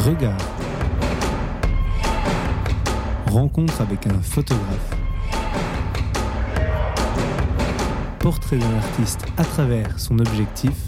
Regard. 0.00 0.38
Rencontre 3.26 3.82
avec 3.82 4.06
un 4.06 4.18
photographe. 4.22 4.96
Portrait 8.18 8.56
d'un 8.56 8.74
artiste 8.76 9.26
à 9.36 9.44
travers 9.44 10.00
son 10.00 10.18
objectif. 10.18 10.86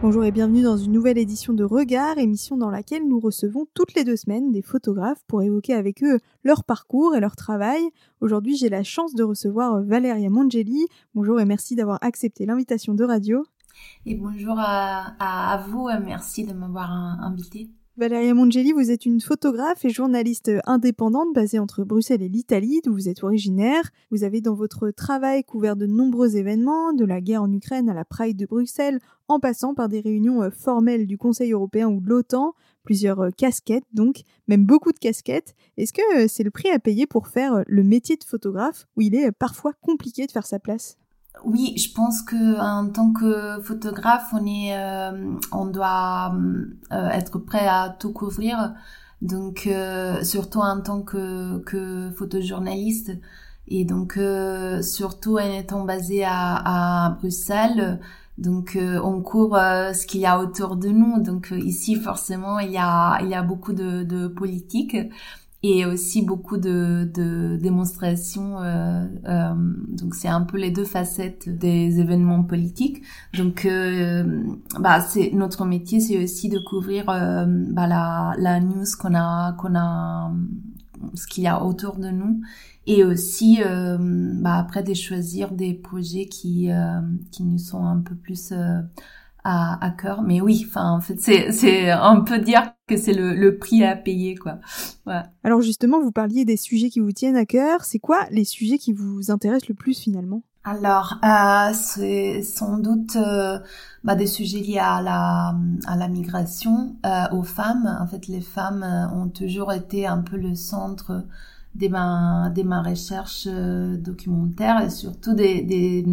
Bonjour 0.00 0.24
et 0.24 0.30
bienvenue 0.30 0.62
dans 0.62 0.78
une 0.78 0.92
nouvelle 0.92 1.18
édition 1.18 1.52
de 1.52 1.64
Regard, 1.64 2.16
émission 2.16 2.56
dans 2.56 2.70
laquelle 2.70 3.06
nous 3.06 3.20
recevons 3.20 3.66
toutes 3.74 3.94
les 3.94 4.04
deux 4.04 4.16
semaines 4.16 4.52
des 4.52 4.62
photographes 4.62 5.22
pour 5.26 5.42
évoquer 5.42 5.74
avec 5.74 6.02
eux 6.02 6.18
leur 6.44 6.64
parcours 6.64 7.14
et 7.14 7.20
leur 7.20 7.36
travail. 7.36 7.82
Aujourd'hui, 8.22 8.56
j'ai 8.56 8.70
la 8.70 8.84
chance 8.84 9.14
de 9.14 9.22
recevoir 9.22 9.82
Valéria 9.82 10.30
Mongeli. 10.30 10.86
Bonjour 11.14 11.40
et 11.40 11.44
merci 11.44 11.74
d'avoir 11.74 11.98
accepté 12.00 12.46
l'invitation 12.46 12.94
de 12.94 13.04
radio. 13.04 13.44
Et 14.04 14.14
bonjour 14.14 14.54
à, 14.58 15.64
vous, 15.68 15.88
merci 16.04 16.44
de 16.44 16.52
m'avoir 16.52 16.90
invité. 16.90 17.68
Valéria 17.98 18.34
Mongeli, 18.34 18.72
vous 18.72 18.90
êtes 18.90 19.06
une 19.06 19.22
photographe 19.22 19.86
et 19.86 19.88
journaliste 19.88 20.50
indépendante 20.66 21.32
basée 21.34 21.58
entre 21.58 21.82
Bruxelles 21.82 22.20
et 22.20 22.28
l'Italie, 22.28 22.82
d'où 22.84 22.92
vous 22.92 23.08
êtes 23.08 23.24
originaire. 23.24 23.84
Vous 24.10 24.22
avez 24.22 24.42
dans 24.42 24.54
votre 24.54 24.90
travail 24.90 25.44
couvert 25.44 25.76
de 25.76 25.86
nombreux 25.86 26.36
événements, 26.36 26.92
de 26.92 27.06
la 27.06 27.22
guerre 27.22 27.42
en 27.42 27.50
Ukraine 27.50 27.88
à 27.88 27.94
la 27.94 28.04
Pride 28.04 28.36
de 28.36 28.44
Bruxelles, 28.44 29.00
en 29.28 29.40
passant 29.40 29.72
par 29.72 29.88
des 29.88 30.00
réunions 30.00 30.42
euh, 30.42 30.50
formelles 30.50 31.06
du 31.06 31.16
Conseil 31.16 31.52
européen 31.52 31.88
ou 31.88 32.02
de 32.02 32.08
l'OTAN, 32.10 32.52
plusieurs 32.82 33.20
euh, 33.20 33.30
casquettes 33.30 33.86
donc, 33.94 34.24
même 34.46 34.66
beaucoup 34.66 34.92
de 34.92 34.98
casquettes. 34.98 35.54
Est-ce 35.78 35.94
que 35.94 36.24
euh, 36.24 36.26
c'est 36.28 36.44
le 36.44 36.50
prix 36.50 36.68
à 36.68 36.78
payer 36.78 37.06
pour 37.06 37.28
faire 37.28 37.64
le 37.66 37.82
métier 37.82 38.18
de 38.18 38.24
photographe 38.24 38.84
où 38.96 39.00
il 39.00 39.14
est 39.14 39.32
parfois 39.32 39.72
compliqué 39.72 40.26
de 40.26 40.32
faire 40.32 40.46
sa 40.46 40.58
place? 40.58 40.98
Oui, 41.44 41.74
je 41.76 41.92
pense 41.92 42.22
que 42.22 42.58
en 42.60 42.90
tant 42.90 43.12
que 43.12 43.60
photographe, 43.62 44.28
on 44.32 44.44
est, 44.46 44.76
euh, 44.76 45.34
on 45.52 45.66
doit 45.66 46.34
euh, 46.92 47.08
être 47.10 47.38
prêt 47.38 47.66
à 47.66 47.94
tout 47.98 48.12
couvrir. 48.12 48.74
Donc, 49.22 49.66
euh, 49.66 50.22
surtout 50.22 50.60
en 50.60 50.80
tant 50.80 51.02
que, 51.02 51.58
que 51.60 52.10
photojournaliste, 52.12 53.12
et 53.68 53.84
donc 53.84 54.18
surtout 54.82 55.38
en 55.38 55.52
étant 55.52 55.84
basé 55.84 56.24
à, 56.24 57.06
à 57.06 57.10
Bruxelles, 57.10 58.00
donc 58.38 58.78
on 58.80 59.22
couvre 59.22 59.56
ce 59.92 60.06
qu'il 60.06 60.20
y 60.20 60.26
a 60.26 60.38
autour 60.38 60.76
de 60.76 60.88
nous. 60.88 61.20
Donc 61.20 61.52
ici, 61.56 61.96
forcément, 61.96 62.60
il 62.60 62.70
y 62.70 62.78
a, 62.78 63.18
il 63.22 63.28
y 63.28 63.34
a 63.34 63.42
beaucoup 63.42 63.72
de, 63.72 64.04
de 64.04 64.28
politique 64.28 64.96
et 65.62 65.84
aussi 65.86 66.22
beaucoup 66.22 66.58
de, 66.58 67.10
de 67.12 67.56
démonstrations. 67.56 68.60
Euh, 68.62 69.06
euh, 69.26 69.54
donc 69.88 70.14
c'est 70.14 70.28
un 70.28 70.42
peu 70.42 70.58
les 70.58 70.70
deux 70.70 70.84
facettes 70.84 71.48
des 71.48 71.98
événements 72.00 72.42
politiques. 72.44 73.02
Donc 73.36 73.64
euh, 73.64 74.42
bah 74.78 75.00
c'est 75.00 75.32
notre 75.32 75.64
métier, 75.64 76.00
c'est 76.00 76.22
aussi 76.22 76.48
de 76.48 76.58
couvrir 76.58 77.08
euh, 77.08 77.46
bah, 77.48 77.86
la, 77.86 78.34
la 78.38 78.60
news 78.60 78.84
qu'on 79.00 79.14
a 79.14 79.52
qu'on 79.54 79.74
a 79.74 80.32
ce 81.14 81.26
qu'il 81.26 81.44
y 81.44 81.46
a 81.46 81.62
autour 81.64 81.96
de 81.98 82.10
nous 82.10 82.40
et 82.86 83.02
aussi 83.04 83.60
euh, 83.64 83.96
bah, 84.40 84.56
après 84.56 84.82
de 84.82 84.94
choisir 84.94 85.50
des 85.52 85.74
projets 85.74 86.26
qui 86.26 86.68
qui 87.32 87.42
nous 87.44 87.58
sont 87.58 87.84
un 87.84 88.00
peu 88.00 88.14
plus 88.14 88.52
à, 89.46 89.84
à 89.84 89.90
cœur. 89.90 90.22
Mais 90.22 90.40
oui, 90.40 90.66
enfin, 90.68 90.90
en 90.90 91.00
fait, 91.00 91.20
c'est, 91.20 91.52
c'est, 91.52 91.94
on 91.94 92.24
peut 92.24 92.40
dire 92.40 92.72
que 92.88 92.96
c'est 92.96 93.14
le, 93.14 93.34
le 93.34 93.58
prix 93.58 93.84
à 93.84 93.94
payer, 93.94 94.34
quoi. 94.34 94.58
Ouais. 95.06 95.22
Alors 95.44 95.62
justement, 95.62 96.00
vous 96.00 96.12
parliez 96.12 96.44
des 96.44 96.56
sujets 96.56 96.90
qui 96.90 97.00
vous 97.00 97.12
tiennent 97.12 97.36
à 97.36 97.46
cœur. 97.46 97.84
C'est 97.84 98.00
quoi 98.00 98.18
les 98.30 98.44
sujets 98.44 98.78
qui 98.78 98.92
vous 98.92 99.30
intéressent 99.30 99.68
le 99.68 99.74
plus 99.74 99.98
finalement? 99.98 100.42
Alors, 100.68 101.20
euh, 101.24 101.72
c'est 101.74 102.42
sans 102.42 102.78
doute 102.78 103.14
euh, 103.14 103.60
bah, 104.02 104.16
des 104.16 104.26
sujets 104.26 104.58
liés 104.58 104.80
à 104.80 105.00
la, 105.00 105.54
à 105.86 105.96
la 105.96 106.08
migration, 106.08 106.96
euh, 107.06 107.24
aux 107.30 107.44
femmes. 107.44 107.86
En 108.00 108.06
fait, 108.08 108.26
les 108.26 108.40
femmes 108.40 108.82
euh, 108.82 109.16
ont 109.16 109.28
toujours 109.28 109.72
été 109.72 110.08
un 110.08 110.22
peu 110.22 110.36
le 110.36 110.56
centre 110.56 111.24
de 111.76 111.88
ma, 111.88 112.50
de 112.50 112.62
ma 112.64 112.82
recherche 112.82 113.46
euh, 113.46 113.96
documentaire 113.96 114.80
et 114.80 114.90
surtout 114.90 115.34
des, 115.34 115.62
des 115.62 116.04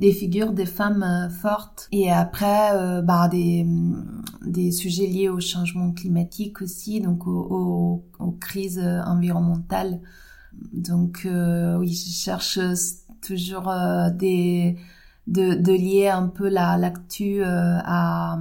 des 0.00 0.12
figures 0.12 0.52
des 0.54 0.66
femmes 0.66 1.02
euh, 1.02 1.28
fortes. 1.28 1.86
Et 1.92 2.10
après 2.10 2.74
euh, 2.74 3.02
bah 3.02 3.28
des 3.28 3.66
des 4.46 4.72
sujets 4.72 5.06
liés 5.06 5.28
au 5.28 5.40
changement 5.40 5.92
climatique 5.92 6.62
aussi 6.62 7.00
donc 7.00 7.26
aux, 7.26 8.02
aux, 8.18 8.32
crises 8.32 8.78
euh, 8.78 9.02
environnementales. 9.02 10.00
Donc 10.72 11.28
oui 11.78 11.92
je 11.92 12.10
cherche 12.10 12.58
toujours 13.22 13.72
des 14.14 14.76
de, 15.26 15.54
de 15.54 15.72
lier 15.72 16.08
un 16.08 16.26
peu 16.28 16.48
la 16.48 16.76
l'actu 16.76 17.42
à, 17.44 18.38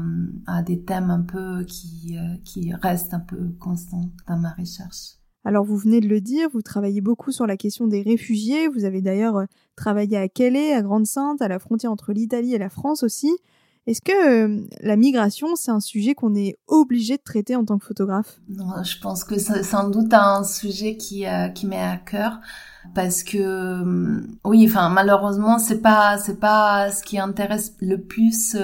à 0.48 0.64
des 0.64 0.82
thèmes 0.84 1.12
un 1.12 1.22
peu 1.22 1.64
qui 1.66 2.18
qui 2.44 2.74
restent 2.74 3.14
un 3.14 3.20
peu 3.20 3.54
constants 3.60 4.10
dans 4.28 4.38
ma 4.38 4.54
recherche 4.54 5.19
alors 5.46 5.64
vous 5.64 5.78
venez 5.78 6.02
de 6.02 6.08
le 6.08 6.22
dire, 6.22 6.50
vous 6.52 6.62
travaillez 6.62 7.02
beaucoup 7.02 7.32
sur 7.32 7.48
la 7.48 7.58
question 7.58 7.88
des 7.88 8.02
réfugiés, 8.02 8.68
vous 8.68 8.86
avez 8.86 9.02
d'ailleurs 9.02 9.38
euh, 9.38 9.46
travaillé 9.76 10.18
à 10.18 10.28
Calais, 10.28 10.74
à 10.74 10.82
Grande-Sainte, 10.82 11.42
à 11.42 11.48
la 11.48 11.60
frontière 11.60 11.92
entre 11.92 12.12
l'Italie 12.12 12.54
et 12.54 12.58
la 12.58 12.70
France 12.70 13.04
aussi. 13.04 13.32
Est-ce 13.88 14.02
que 14.02 14.12
euh, 14.12 14.68
la 14.82 14.98
migration, 14.98 15.56
c'est 15.56 15.72
un 15.72 15.80
sujet 15.80 16.14
qu'on 16.14 16.36
est 16.36 16.58
obligé 16.68 17.18
de 17.18 17.24
traiter 17.24 17.56
en 17.56 17.66
tant 17.66 17.78
que 17.80 17.86
photographe? 17.86 18.40
Non, 18.50 18.84
je 18.84 19.00
pense 19.00 19.24
que 19.24 19.40
c'est 19.40 19.64
sans 19.64 19.90
doute 19.90 20.14
un 20.14 20.44
sujet 20.44 20.98
qui 20.98 21.26
euh, 21.26 21.48
qui 21.48 21.66
m'est 21.66 21.82
à 21.82 21.98
cœur 21.98 22.40
parce 22.94 23.24
que 23.24 23.84
oui, 24.46 24.66
enfin 24.68 24.90
malheureusement 24.90 25.60
c'est 25.60 25.82
pas 25.82 26.18
c'est 26.18 26.40
pas 26.40 26.92
ce 26.92 27.04
qui 27.04 27.20
intéresse 27.20 27.76
le 27.82 28.02
plus 28.02 28.56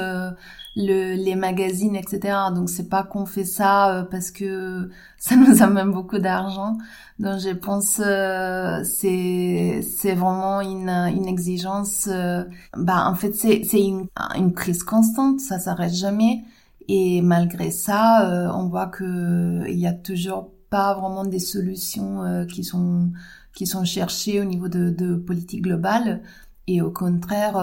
le, 0.76 1.16
les 1.16 1.36
magazines, 1.36 1.96
etc. 1.96 2.38
Donc 2.54 2.70
c'est 2.70 2.90
pas 2.90 3.04
qu'on 3.04 3.26
fait 3.26 3.46
ça 3.46 4.00
euh, 4.00 4.04
parce 4.04 4.32
que 4.32 4.90
ça 5.18 5.36
nous 5.36 5.64
amène 5.64 5.92
beaucoup 5.92 6.20
d'argent. 6.20 6.78
Donc 7.20 7.40
je 7.40 7.52
pense 7.52 8.02
euh, 8.04 8.84
c'est 8.84 9.82
c'est 9.82 10.16
vraiment 10.16 10.62
une 10.62 10.90
une 10.90 11.28
exigence. 11.28 12.10
Euh, 12.12 12.44
bah 12.78 13.08
en 13.08 13.16
fait 13.16 13.34
c'est 13.34 13.64
c'est 13.64 13.82
une 13.82 14.08
une 14.36 14.54
crise 14.54 14.84
constante, 14.84 15.40
ça 15.40 15.60
s'arrête 15.60 15.94
jamais. 15.94 16.44
Et 16.88 17.22
malgré 17.22 17.72
ça, 17.72 18.30
euh, 18.30 18.52
on 18.54 18.68
voit 18.68 18.88
que 18.88 19.68
il 19.68 19.80
y 19.80 19.88
a 19.88 19.94
toujours 19.94 20.52
pas 20.70 20.94
vraiment 20.94 21.26
des 21.26 21.40
solutions 21.40 22.46
qui 22.48 22.64
sont 22.64 23.12
qui 23.56 23.66
sont 23.66 23.86
cherchées 23.86 24.40
au 24.40 24.46
niveau 24.46 24.68
de, 24.68 24.90
de 24.92 25.16
politique 25.16 25.64
globale. 25.64 26.22
Et 26.68 26.82
au 26.82 26.92
contraire, 26.92 27.56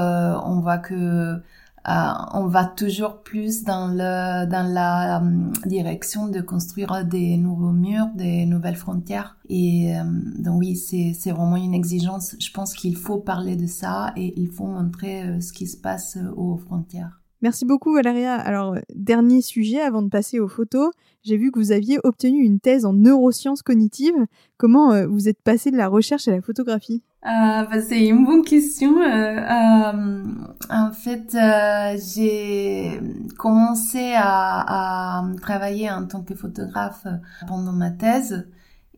on 0.47 0.61
voit 0.61 0.79
que 0.79 1.41
euh, 1.89 2.13
on 2.33 2.47
va 2.47 2.65
toujours 2.65 3.23
plus 3.23 3.65
dans 3.65 3.89
le 3.89 4.47
dans 4.47 4.73
la 4.73 5.21
euh, 5.21 5.53
direction 5.67 6.29
de 6.29 6.41
construire 6.41 7.05
des 7.05 7.37
nouveaux 7.37 7.73
murs, 7.73 8.07
des 8.15 8.47
nouvelles 8.47 8.77
frontières. 8.77 9.37
Et 9.49 9.97
euh, 9.97 10.05
donc 10.39 10.61
oui, 10.61 10.77
c'est 10.77 11.13
c'est 11.13 11.33
vraiment 11.33 11.57
une 11.57 11.75
exigence. 11.75 12.37
Je 12.39 12.51
pense 12.53 12.75
qu'il 12.75 12.97
faut 12.97 13.19
parler 13.19 13.57
de 13.57 13.67
ça 13.67 14.13
et 14.17 14.33
il 14.41 14.49
faut 14.49 14.67
montrer 14.67 15.41
ce 15.41 15.53
qui 15.53 15.67
se 15.67 15.77
passe 15.77 16.19
aux 16.37 16.57
frontières. 16.57 17.22
Merci 17.43 17.65
beaucoup 17.65 17.93
Valéria. 17.93 18.37
Alors, 18.37 18.77
dernier 18.95 19.43
sujet 19.43 19.81
avant 19.81 20.03
de 20.03 20.09
passer 20.09 20.39
aux 20.39 20.49
photos. 20.49 20.93
J'ai 21.25 21.37
vu 21.37 21.51
que 21.51 21.59
vous 21.59 21.73
aviez 21.73 21.99
obtenu 22.05 22.43
une 22.45 22.61
thèse 22.61 22.85
en 22.85 22.93
neurosciences 22.93 23.63
cognitives. 23.63 24.27
Comment 24.57 24.93
euh, 24.93 25.07
vous 25.07 25.29
êtes 25.29 25.43
passé 25.43 25.73
de 25.73 25.77
la 25.77 25.89
recherche 25.89 26.29
à 26.29 26.31
la 26.31 26.41
photographie? 26.41 27.03
Euh, 27.25 27.29
bah, 27.29 27.81
C'est 27.81 28.07
une 28.07 28.25
bonne 28.25 28.45
question. 28.45 29.01
Euh, 29.01 29.39
euh 29.39 30.25
en 30.71 30.93
fait, 30.93 31.35
euh, 31.35 31.99
j'ai 32.15 33.01
commencé 33.39 34.15
à, 34.17 35.25
travailler 35.41 35.91
en 35.91 36.07
tant 36.07 36.23
que 36.23 36.35
photographe 36.35 37.07
pendant 37.47 37.73
ma 37.73 37.91
thèse. 37.91 38.47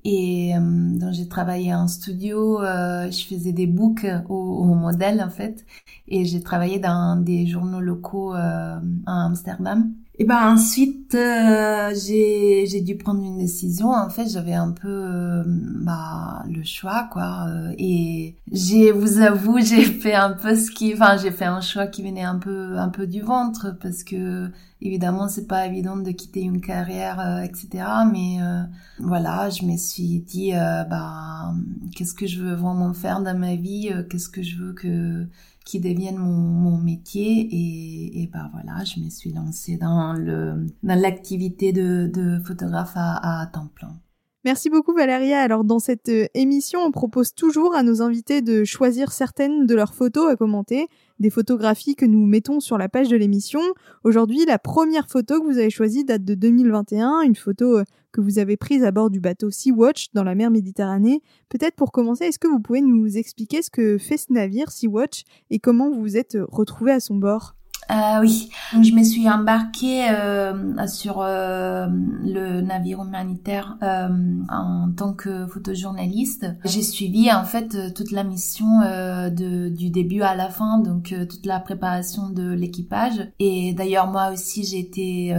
Et 0.04 0.54
euh, 0.54 0.60
donc 0.60 1.12
j'ai 1.15 1.28
travaillé 1.28 1.75
en 1.75 1.88
studio, 1.88 2.60
euh, 2.62 3.10
je 3.10 3.25
faisais 3.26 3.53
des 3.53 3.66
books 3.66 4.06
au, 4.28 4.34
au, 4.34 4.75
modèle 4.75 5.22
en 5.22 5.30
fait, 5.30 5.65
et 6.09 6.27
j'ai 6.27 6.42
travaillé 6.42 6.78
dans 6.78 7.16
des 7.16 7.47
journaux 7.47 7.80
locaux 7.80 8.34
euh, 8.34 8.78
à 9.06 9.24
Amsterdam. 9.24 9.95
Et 10.16 10.25
ben 10.25 10.55
ensuite 10.55 11.15
euh, 11.16 11.93
j'ai 11.95 12.66
j'ai 12.66 12.81
dû 12.81 12.97
prendre 12.97 13.25
une 13.25 13.39
décision. 13.39 13.91
En 13.91 14.09
fait 14.11 14.28
j'avais 14.28 14.55
un 14.55 14.71
peu 14.71 14.89
euh, 14.89 15.43
bah 15.47 16.45
le 16.49 16.63
choix 16.63 17.09
quoi. 17.13 17.47
et 17.78 18.37
j'ai 18.53 18.93
vous 18.93 19.19
avoue 19.19 19.59
j'ai 19.65 19.83
fait 19.83 20.15
un 20.15 20.31
peu 20.31 20.55
ce 20.55 20.71
qui, 20.71 20.95
enfin 20.95 21.16
j'ai 21.16 21.33
fait 21.33 21.47
un 21.47 21.61
choix 21.61 21.89
qui 21.89 22.03
venait 22.03 22.22
un 22.22 22.39
peu 22.39 22.78
un 22.78 22.91
peu 22.91 23.07
du 23.09 23.22
ventre 23.22 23.77
parce 23.81 24.05
que 24.05 24.51
Évidemment, 24.84 25.28
c'est 25.28 25.47
pas 25.47 25.66
évident 25.66 25.97
de 25.97 26.11
quitter 26.11 26.43
une 26.43 26.60
carrière, 26.60 27.19
euh, 27.19 27.41
etc. 27.41 27.69
Mais 28.13 28.37
euh, 28.43 28.65
voilà, 28.99 29.49
je 29.49 29.65
me 29.65 29.78
suis 29.78 30.21
dit, 30.21 30.53
euh, 30.55 30.84
bah, 30.84 31.55
qu'est-ce 31.97 32.13
que 32.13 32.27
je 32.27 32.43
veux 32.43 32.55
vraiment 32.55 32.93
faire 32.93 33.22
dans 33.22 33.37
ma 33.37 33.55
vie? 33.55 33.91
Qu'est-ce 34.10 34.28
que 34.28 34.43
je 34.43 34.57
veux 34.59 34.75
que 34.75 35.27
qui 35.65 35.81
devienne 35.81 36.16
mon, 36.16 36.33
mon 36.33 36.78
métier 36.78 37.41
et, 37.41 38.22
et 38.22 38.27
bah 38.28 38.51
voilà, 38.53 38.84
je 38.84 39.01
me 39.01 39.09
suis 39.11 39.33
lancée 39.33 39.77
dans 39.78 40.13
le 40.13 40.66
dans 40.83 41.01
l'activité 41.01 41.72
de, 41.72 42.11
de 42.13 42.39
photographe 42.45 42.93
à, 42.97 43.41
à 43.43 43.47
temps 43.47 43.69
plein. 43.75 44.01
Merci 44.45 44.69
beaucoup 44.69 44.93
Valéria. 44.93 45.41
Alors 45.41 45.65
dans 45.65 45.79
cette 45.79 46.11
euh, 46.11 46.27
émission, 46.35 46.81
on 46.81 46.91
propose 46.91 47.33
toujours 47.33 47.75
à 47.75 47.83
nos 47.83 48.03
invités 48.03 48.43
de 48.43 48.65
choisir 48.65 49.11
certaines 49.11 49.65
de 49.65 49.75
leurs 49.75 49.95
photos 49.95 50.31
à 50.31 50.37
commenter, 50.37 50.87
des 51.19 51.31
photographies 51.31 51.95
que 51.95 52.05
nous 52.05 52.27
mettons 52.27 52.61
sur 52.61 52.77
la 52.77 52.91
page 52.91 53.09
de 53.09 53.17
l'émission. 53.17 53.63
Aujourd'hui, 54.05 54.45
la 54.45 54.59
première 54.59 55.09
photo 55.09 55.41
que 55.41 55.47
vous 55.47 55.57
avez 55.57 55.71
choisie 55.71 56.05
date 56.05 56.27
de 56.27 56.35
2021, 56.35 57.23
une 57.23 57.37
photo 57.37 57.79
euh, 57.79 57.85
que 58.13 58.21
vous 58.21 58.39
avez 58.39 58.59
prise 58.59 58.85
à 58.85 58.91
bord 58.91 59.09
du 59.09 59.19
bateau 59.19 59.51
Sea-Watch 59.51 60.09
dans 60.13 60.25
la 60.25 60.35
mer 60.35 60.51
Méditerranée. 60.51 61.23
Peut-être 61.49 61.75
pour 61.75 61.91
commencer, 61.91 62.27
est-ce 62.27 62.39
que 62.39 62.47
vous 62.47 62.61
pouvez 62.61 62.83
nous 62.83 63.17
expliquer 63.17 63.63
ce 63.63 63.71
que 63.71 63.97
fait 63.97 64.19
ce 64.19 64.31
navire 64.31 64.71
Sea-Watch 64.71 65.23
et 65.49 65.59
comment 65.59 65.91
vous 65.91 66.03
vous 66.03 66.17
êtes 66.19 66.37
retrouvé 66.49 66.93
à 66.93 67.01
son 67.01 67.15
bord? 67.15 67.57
Euh, 67.91 68.21
oui, 68.21 68.51
donc 68.72 68.84
je 68.84 68.95
me 68.95 69.03
suis 69.03 69.28
embarquée 69.28 70.09
euh, 70.10 70.86
sur 70.86 71.21
euh, 71.21 71.86
le 72.25 72.60
navire 72.63 73.03
humanitaire 73.03 73.77
euh, 73.83 74.09
en 74.48 74.91
tant 74.97 75.13
que 75.13 75.47
photojournaliste. 75.47 76.47
J'ai 76.65 76.83
suivi 76.83 77.31
en 77.31 77.45
fait 77.45 77.95
toute 77.95 78.10
la 78.10 78.25
mission 78.25 78.81
euh, 78.81 79.28
de, 79.28 79.69
du 79.69 79.91
début 79.91 80.22
à 80.22 80.34
la 80.34 80.48
fin, 80.48 80.78
donc 80.78 81.15
toute 81.28 81.45
la 81.45 81.60
préparation 81.60 82.31
de 82.31 82.53
l'équipage. 82.53 83.28
Et 83.39 83.75
d'ailleurs 83.75 84.07
moi 84.07 84.31
aussi 84.33 84.65
j'ai 84.65 84.78
été 84.78 85.34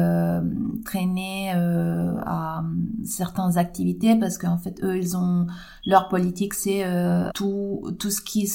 traînée 0.86 1.52
à 1.52 2.64
certaines 3.04 3.58
activités 3.58 4.16
parce 4.16 4.38
qu'en 4.38 4.58
fait 4.58 4.80
eux 4.84 4.98
ils 4.98 5.18
ont 5.18 5.48
leur 5.86 6.10
politique 6.10 6.54
c'est 6.54 6.84
tout 7.34 7.82
tout 8.00 8.12
ce 8.12 8.22
qui 8.22 8.50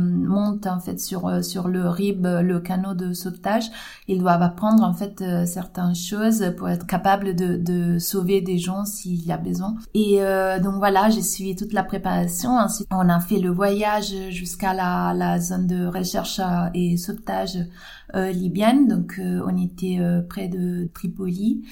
monte 0.00 0.66
en 0.66 0.80
fait 0.80 0.98
sur 1.00 1.44
sur 1.44 1.68
le 1.68 1.88
RIB, 1.88 2.26
le 2.26 2.60
canot 2.60 2.94
de 2.94 3.12
sauvetage, 3.26 3.70
ils 4.08 4.20
doivent 4.20 4.42
apprendre 4.42 4.82
en 4.84 4.94
fait 4.94 5.20
euh, 5.20 5.46
certaines 5.46 5.94
choses 5.94 6.52
pour 6.56 6.68
être 6.68 6.86
capables 6.86 7.34
de, 7.34 7.98
sauver 7.98 8.40
des 8.40 8.58
gens 8.58 8.84
s'il 8.84 9.24
y 9.24 9.32
a 9.32 9.36
besoin. 9.36 9.74
Et 9.94 10.22
euh, 10.22 10.60
donc 10.60 10.74
voilà, 10.76 11.10
j'ai 11.10 11.22
suivi 11.22 11.56
toute 11.56 11.72
la 11.72 11.82
préparation. 11.82 12.50
Ensuite, 12.50 12.88
on 12.90 13.08
a 13.08 13.20
fait 13.20 13.38
le 13.38 13.50
voyage 13.50 14.14
jusqu'à 14.30 14.74
la, 14.74 15.38
zone 15.40 15.66
de 15.66 15.86
recherche 15.86 16.40
et 16.74 16.96
sauvetage 16.96 17.58
euh, 18.14 18.30
libyenne. 18.30 18.86
Donc 18.86 19.20
on 19.20 19.56
était 19.56 19.98
près 20.28 20.48
de 20.48 20.88
Tripoli. 20.94 21.64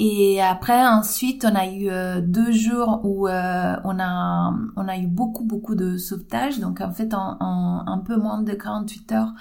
Et 0.00 0.42
après, 0.42 0.84
ensuite, 0.86 1.46
on 1.48 1.54
a 1.54 1.66
eu 1.68 1.88
deux 2.22 2.52
jours 2.52 3.00
où 3.04 3.28
on 3.28 3.98
a 3.98 4.98
eu 4.98 5.06
beaucoup 5.06 5.44
beaucoup 5.44 5.74
de 5.74 5.96
sauvetage. 5.96 6.60
Donc 6.60 6.80
en 6.80 6.92
fait, 6.92 7.14
en 7.14 7.84
un 7.86 7.98
peu 7.98 8.16
moins 8.16 8.42
de 8.42 8.52
48 8.52 9.12
heures, 9.12 9.34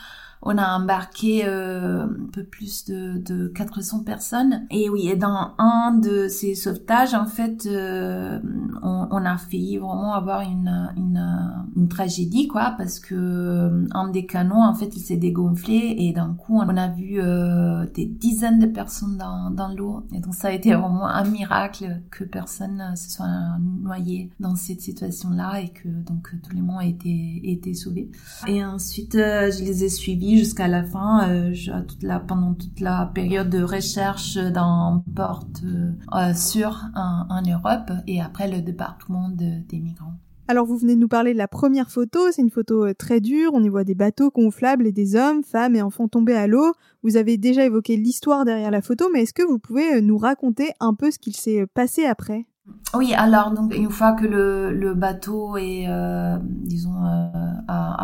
on 0.46 0.58
a 0.58 0.78
embarqué 0.78 1.46
euh, 1.46 2.04
un 2.04 2.30
peu 2.32 2.44
plus 2.44 2.86
de, 2.86 3.18
de 3.18 3.48
400 3.48 4.04
personnes. 4.04 4.66
Et 4.72 4.90
oui, 4.90 5.08
et 5.08 5.16
dans 5.16 5.54
un 5.58 5.94
de 5.94 6.28
ces 6.28 6.54
sauvetages, 6.56 7.14
en 7.14 7.26
fait, 7.26 7.66
euh, 7.66 8.40
on, 8.82 9.08
on, 9.10 9.26
a 9.26 9.38
failli 9.38 9.78
vraiment 9.78 10.14
avoir 10.14 10.42
une, 10.42 10.92
une, 10.98 11.64
une, 11.76 11.88
tragédie, 11.88 12.48
quoi, 12.48 12.76
parce 12.78 13.00
que 13.00 13.16
euh, 13.16 13.88
un 13.92 14.10
des 14.10 14.26
canons, 14.26 14.64
en 14.64 14.74
fait, 14.74 14.96
il 14.96 15.00
s'est 15.00 15.18
dégonflé 15.18 15.96
et 15.98 16.12
d'un 16.12 16.34
coup, 16.34 16.58
on 16.58 16.78
a 16.78 16.90
vu 16.90 17.22
euh, 17.22 17.86
des 17.94 18.06
dizaines 18.06 18.60
de 18.60 18.68
personnes 18.68 19.18
dans, 19.18 19.50
dans 19.50 19.70
l'eau. 19.74 20.04
Et 20.14 20.20
donc, 20.20 20.36
ça 20.36 20.50
a 20.50 20.52
été 20.52 20.74
vraiment 20.74 21.08
un 21.08 21.24
miracle 21.24 22.02
que 22.12 22.26
personne 22.26 22.84
se 22.96 23.12
soit 23.12 23.28
noyé 23.82 24.30
dans 24.42 24.56
cette 24.56 24.82
situation-là 24.82 25.62
et 25.62 25.70
que 25.70 25.88
donc 25.88 26.30
tous 26.44 26.54
les 26.54 26.62
monde 26.62 26.82
a 26.82 26.86
été, 26.86 27.42
été 27.44 27.74
sauvés. 27.74 28.12
Et 28.48 28.64
ensuite, 28.64 29.14
je 29.14 29.64
les 29.64 29.86
ai 29.86 29.90
suivis 29.90 30.33
jusqu'à 30.38 30.68
la 30.68 30.84
fin, 30.84 31.30
euh, 31.30 31.54
toute 31.88 32.04
la, 32.04 32.20
pendant 32.20 32.54
toute 32.54 32.80
la 32.80 33.12
période 33.14 33.50
de 33.50 33.64
recherche 33.64 34.38
d'un 34.38 35.04
port 35.16 35.46
euh, 35.64 35.92
euh, 36.14 36.34
sûr 36.34 36.82
en, 36.96 37.42
Europe 37.42 37.92
et 38.08 38.22
après 38.22 38.50
le 38.50 38.62
débarquement 38.62 39.30
des 39.30 39.80
migrants. 39.80 40.14
Alors 40.48 40.66
vous 40.66 40.78
venez 40.78 40.96
de 40.96 41.00
nous 41.00 41.08
parler 41.08 41.34
de 41.34 41.38
la 41.38 41.48
première 41.48 41.90
photo, 41.90 42.20
c'est 42.32 42.42
une 42.42 42.50
photo 42.50 42.94
très 42.94 43.22
dure, 43.22 43.52
on 43.54 43.64
y 43.64 43.70
voit 43.70 43.86
des 43.86 43.96
bateaux 43.96 44.30
gonflables 44.30 44.86
et 44.86 44.92
des 44.92 45.16
hommes, 45.16 45.42
femmes 45.44 45.76
et 45.76 45.82
enfants 45.82 46.10
tombés 46.10 46.36
à 46.36 46.48
l'eau. 46.48 46.74
Vous 47.02 47.16
avez 47.16 47.38
déjà 47.38 47.66
évoqué 47.66 47.96
l'histoire 47.96 48.44
derrière 48.44 48.72
la 48.72 48.82
photo, 48.82 49.10
mais 49.14 49.22
est-ce 49.22 49.34
que 49.34 49.44
vous 49.44 49.58
pouvez 49.58 50.02
nous 50.02 50.18
raconter 50.18 50.72
un 50.82 50.94
peu 50.94 51.12
ce 51.12 51.20
qu'il 51.20 51.36
s'est 51.36 51.66
passé 51.74 52.06
après? 52.06 52.46
Oui, 52.96 53.14
alors 53.14 53.52
donc 53.52 53.76
une 53.76 53.90
fois 53.90 54.14
que 54.14 54.26
le, 54.26 54.72
le 54.72 54.94
bateau 54.94 55.58
est, 55.58 55.86
euh, 55.88 56.38
disons, 56.42 57.04
euh, 57.06 57.13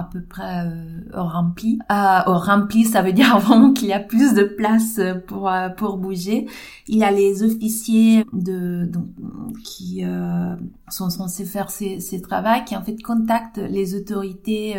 à, 0.09 0.11
peu 0.11 0.21
près 0.21 0.65
euh, 0.65 1.01
rempli, 1.13 1.79
euh, 1.91 2.21
rempli, 2.25 2.85
ça 2.85 3.01
veut 3.01 3.13
dire 3.13 3.37
vraiment 3.39 3.73
qu'il 3.73 3.87
y 3.87 3.93
a 3.93 3.99
plus 3.99 4.33
de 4.33 4.43
place 4.43 4.99
pour 5.27 5.49
euh, 5.49 5.69
pour 5.69 5.97
bouger. 5.97 6.47
Il 6.87 6.97
y 6.97 7.03
a 7.03 7.11
les 7.11 7.43
officiers 7.43 8.25
de 8.33 8.85
donc, 8.85 9.05
qui 9.63 10.03
euh, 10.03 10.55
sont 10.89 11.09
censés 11.09 11.45
faire 11.45 11.69
ces, 11.69 11.99
ces 11.99 12.21
travaux, 12.21 12.63
qui 12.65 12.75
en 12.75 12.81
fait 12.81 13.01
contactent 13.01 13.59
les 13.59 13.95
autorités 13.95 14.75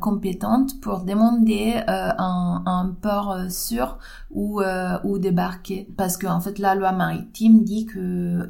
compétentes 0.00 0.80
pour 0.80 1.00
demander 1.00 1.82
un, 1.86 2.62
un 2.66 2.96
port 3.00 3.36
sûr 3.48 3.98
où 4.30 4.62
où 5.04 5.18
débarquer, 5.18 5.88
parce 5.96 6.16
que 6.16 6.26
en 6.26 6.40
fait 6.40 6.58
la 6.58 6.74
loi 6.74 6.92
maritime 6.92 7.64
dit 7.64 7.86
que 7.86 8.48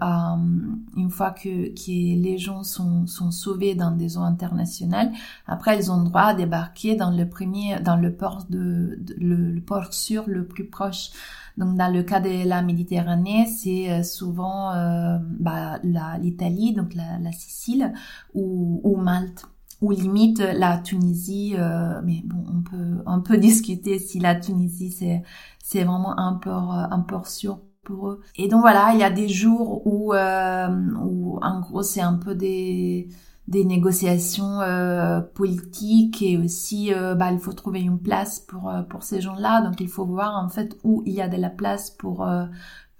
une 0.97 1.11
fois 1.11 1.31
que, 1.31 1.69
que 1.75 1.91
les 2.21 2.38
gens 2.38 2.62
sont, 2.62 3.06
sont 3.06 3.31
sauvés 3.31 3.75
dans 3.75 3.91
des 3.91 4.17
eaux 4.17 4.23
internationales, 4.23 5.11
après 5.47 5.79
ils 5.79 5.91
ont 5.91 6.03
droit 6.03 6.23
à 6.23 6.35
débarquer 6.35 6.97
dans 6.97 7.11
le 7.11 7.29
premier, 7.29 7.81
dans 7.81 7.97
le 7.97 8.12
port 8.15 8.44
de, 8.50 8.99
le, 9.19 9.61
port 9.61 9.93
sûr 9.93 10.25
le 10.27 10.47
plus 10.47 10.67
proche. 10.67 11.11
Donc 11.56 11.77
dans 11.77 11.93
le 11.93 12.03
cas 12.03 12.21
de 12.21 12.47
la 12.49 12.62
Méditerranée, 12.62 13.47
c'est 13.47 13.91
euh, 13.91 14.03
souvent 14.03 14.73
euh, 14.73 15.19
bah, 15.21 15.79
l'Italie, 16.19 16.75
donc 16.75 16.94
la, 16.94 17.19
la 17.19 17.32
Sicile 17.32 17.93
ou, 18.35 18.81
ou 18.85 18.97
Malte 18.97 19.47
ou 19.81 19.91
limite 19.93 20.41
la 20.41 20.79
Tunisie, 20.79 21.55
euh, 21.59 22.00
mais 22.05 22.23
bon, 22.25 22.44
on 22.49 22.62
peut 22.62 23.03
on 23.06 23.21
peut 23.23 23.37
discuter 23.38 23.99
si 23.99 24.21
la 24.21 24.35
Tunisie 24.35 24.91
c'est 24.93 25.23
c'est 25.62 25.85
vraiment 25.85 26.19
un 26.19 26.35
port 26.35 26.73
un 26.73 27.00
port 27.00 27.27
sûr 27.27 27.61
pour 27.82 28.09
eux. 28.11 28.21
Et 28.37 28.49
donc 28.49 28.61
voilà, 28.61 28.91
il 28.94 29.00
y 29.00 29.03
a 29.03 29.11
des 29.11 29.29
jours 29.29 29.87
où, 29.87 30.12
euh, 30.15 30.69
où 31.03 31.38
en 31.43 31.61
gros 31.61 31.82
c'est 31.82 32.00
un 32.00 32.15
peu 32.15 32.35
des 32.35 33.09
des 33.49 33.65
négociations 33.65 34.61
euh, 34.61 35.21
politiques 35.21 36.23
et 36.23 36.38
aussi 36.38 36.94
euh, 36.94 37.17
bah, 37.17 37.32
il 37.32 37.41
faut 37.41 37.53
trouver 37.53 37.81
une 37.81 37.99
place 37.99 38.38
pour 38.38 38.69
euh, 38.69 38.82
pour 38.82 39.03
ces 39.03 39.21
gens-là 39.21 39.61
donc 39.62 39.81
il 39.81 39.88
faut 39.88 40.06
voir 40.06 40.37
en 40.43 40.49
fait 40.49 40.79
où 40.85 41.03
il 41.05 41.15
y 41.15 41.21
a 41.21 41.29
de 41.29 41.37
la 41.37 41.50
place 41.50 41.91
pour 41.91 42.25
euh, 42.25 42.44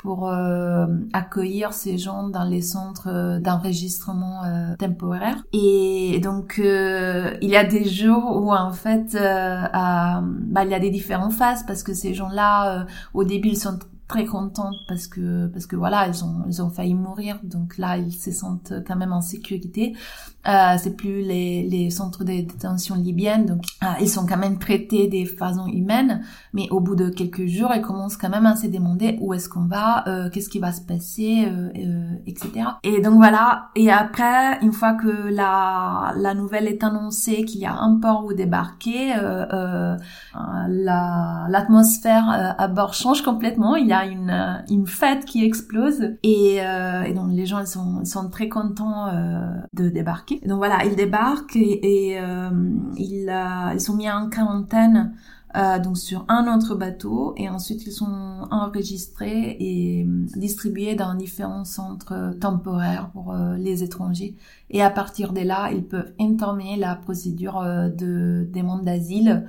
pour 0.03 0.29
euh, 0.29 0.87
accueillir 1.13 1.73
ces 1.73 1.99
gens 1.99 2.29
dans 2.29 2.45
les 2.45 2.63
centres 2.63 3.39
d'enregistrement 3.41 4.43
temporaire. 4.79 5.45
Et 5.53 6.21
donc 6.23 6.55
il 6.59 7.49
y 7.49 7.57
a 7.57 7.65
des 7.65 7.85
jours 7.85 8.41
où 8.43 8.53
en 8.53 8.73
fait 8.73 9.13
bah, 9.13 10.23
il 10.65 10.71
y 10.71 10.75
a 10.75 10.81
des 10.81 10.91
différentes 10.91 11.33
phases 11.33 11.65
parce 11.67 11.83
que 11.83 11.95
ces 11.95 12.15
gens-là 12.15 12.87
au 13.15 13.25
début 13.25 13.49
ils 13.49 13.59
sont 13.59 13.79
très 14.11 14.25
contente 14.25 14.75
parce 14.89 15.07
que 15.07 15.47
parce 15.47 15.67
que 15.67 15.77
voilà 15.77 16.09
ils 16.09 16.25
ont 16.25 16.43
ils 16.49 16.61
ont 16.63 16.71
failli 16.71 16.95
mourir. 16.95 17.39
Donc 17.45 17.79
là 17.79 17.97
ils 17.97 18.13
se 18.13 18.33
sentent 18.33 18.73
quand 18.87 18.97
même 18.97 19.13
en 19.13 19.21
sécurité. 19.21 19.95
Euh, 20.49 20.77
c'est 20.79 20.97
plus 20.97 21.21
les 21.23 21.69
les 21.69 21.91
centres 21.91 22.25
de 22.25 22.33
détention 22.33 22.95
libyennes 22.95 23.45
donc 23.45 23.63
euh, 23.83 23.87
ils 24.01 24.09
sont 24.09 24.25
quand 24.27 24.39
même 24.39 24.59
traités 24.59 25.07
des 25.07 25.27
façons 25.27 25.67
humaines. 25.67 26.23
Mais 26.55 26.67
au 26.71 26.81
bout 26.81 26.97
de 26.97 27.09
quelques 27.09 27.47
jours 27.47 27.71
ils 27.75 27.83
commencent 27.83 28.17
quand 28.17 28.31
même 28.31 28.47
à 28.47 28.57
se 28.57 28.67
demander 28.67 29.17
où 29.21 29.33
est-ce 29.33 29.49
qu'on 29.49 29.67
va 29.67 30.09
euh, 30.09 30.29
qu'est-ce 30.31 30.49
qui 30.49 30.59
va 30.59 30.73
se 30.73 30.81
passer 30.81 31.45
euh, 31.47 31.69
euh, 31.77 32.15
etc 32.27 32.51
et 32.83 33.01
donc 33.01 33.15
voilà. 33.15 33.69
Et 33.77 33.91
après 33.91 34.59
une 34.63 34.73
fois 34.73 34.95
que 34.95 35.29
la 35.31 36.13
la 36.17 36.35
nouvelle 36.35 36.67
est 36.67 36.83
annoncée 36.83 37.45
qu'il 37.45 37.61
y 37.61 37.67
a 37.67 37.75
un 37.75 38.01
port 38.01 38.25
où 38.25 38.33
débarquer 38.33 39.15
la 40.35 41.47
l'atmosphère 41.49 42.55
à 42.59 42.69
bord 42.69 42.95
change 42.95 43.23
complètement. 43.23 43.77
Il 43.77 43.87
y 43.87 43.93
a 43.93 44.00
une, 44.07 44.31
euh, 44.31 44.55
une 44.71 44.87
fête 44.87 45.25
qui 45.25 45.45
explose. 45.45 46.17
Et, 46.23 46.59
euh, 46.61 47.03
et 47.03 47.13
donc 47.15 47.31
les 47.33 47.47
gens 47.47 47.61
ils 47.61 47.67
sont, 47.67 48.05
sont 48.05 48.31
très 48.31 48.49
contents 48.49 49.09
euh, 49.09 49.41
de 49.73 49.89
débarquer. 49.89 50.41
donc 50.47 50.59
voilà, 50.59 50.85
ils 50.85 50.97
débarquent 50.97 51.57
et, 51.57 52.11
et 52.13 52.21
euh, 52.21 52.51
ils, 52.97 53.29
euh, 53.29 53.75
ils 53.75 53.81
sont 53.81 53.97
mis 53.97 54.11
en 54.11 54.29
quarantaine 54.29 55.15
euh, 55.57 55.79
donc 55.81 55.99
sur 55.99 56.25
un 56.29 56.47
autre 56.55 56.75
bateau. 56.77 57.35
Et 57.37 57.49
ensuite 57.49 57.85
ils 57.87 57.93
sont 57.93 58.47
enregistrés 58.51 59.57
et 59.59 60.07
distribués 60.37 60.95
dans 60.95 61.15
différents 61.15 61.65
centres 61.65 62.35
temporaires 62.41 63.11
pour 63.13 63.35
les 63.59 63.83
étrangers. 63.83 64.37
Et 64.71 64.83
à 64.83 64.91
partir 64.91 65.33
de 65.33 65.41
là 65.41 65.71
ils 65.73 65.85
peuvent 65.85 66.13
entamer 66.21 66.77
la 66.77 66.95
procédure 66.95 67.63
de 67.63 68.49
demande 68.53 68.85
d'asile 68.85 69.47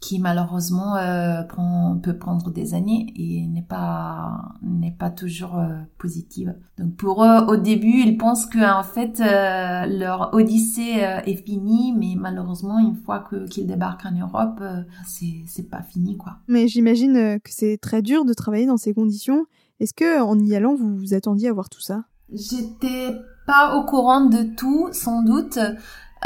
qui 0.00 0.18
malheureusement 0.18 0.96
euh, 0.96 1.42
prend, 1.42 1.98
peut 2.02 2.16
prendre 2.16 2.50
des 2.50 2.72
années 2.74 3.12
et 3.16 3.46
n'est 3.46 3.62
pas 3.62 4.54
n'est 4.62 4.96
pas 4.98 5.10
toujours 5.10 5.58
euh, 5.58 5.78
positive. 5.98 6.54
Donc 6.78 6.96
pour 6.96 7.22
eux, 7.22 7.44
au 7.48 7.56
début, 7.56 8.00
ils 8.00 8.16
pensent 8.16 8.46
que 8.46 8.58
en 8.58 8.82
fait 8.82 9.20
euh, 9.20 9.86
leur 9.86 10.32
odyssée 10.32 11.04
est 11.26 11.44
finie, 11.44 11.94
mais 11.96 12.14
malheureusement, 12.16 12.78
une 12.78 12.96
fois 12.96 13.20
que 13.20 13.46
qu'ils 13.46 13.66
débarquent 13.66 14.06
en 14.06 14.18
Europe, 14.18 14.62
c'est 15.06 15.44
c'est 15.46 15.68
pas 15.68 15.82
fini 15.82 16.16
quoi. 16.16 16.38
Mais 16.48 16.66
j'imagine 16.66 17.38
que 17.38 17.50
c'est 17.50 17.76
très 17.76 18.00
dur 18.00 18.24
de 18.24 18.32
travailler 18.32 18.66
dans 18.66 18.78
ces 18.78 18.94
conditions. 18.94 19.44
Est-ce 19.80 19.94
que 19.94 20.20
en 20.22 20.38
y 20.38 20.54
allant, 20.54 20.74
vous 20.74 20.96
vous 20.96 21.14
attendiez 21.14 21.48
à 21.48 21.52
voir 21.52 21.68
tout 21.68 21.80
ça? 21.80 22.04
J'étais 22.32 23.16
pas 23.46 23.76
au 23.76 23.84
courant 23.84 24.26
de 24.26 24.42
tout, 24.56 24.88
sans 24.92 25.22
doute. 25.22 25.58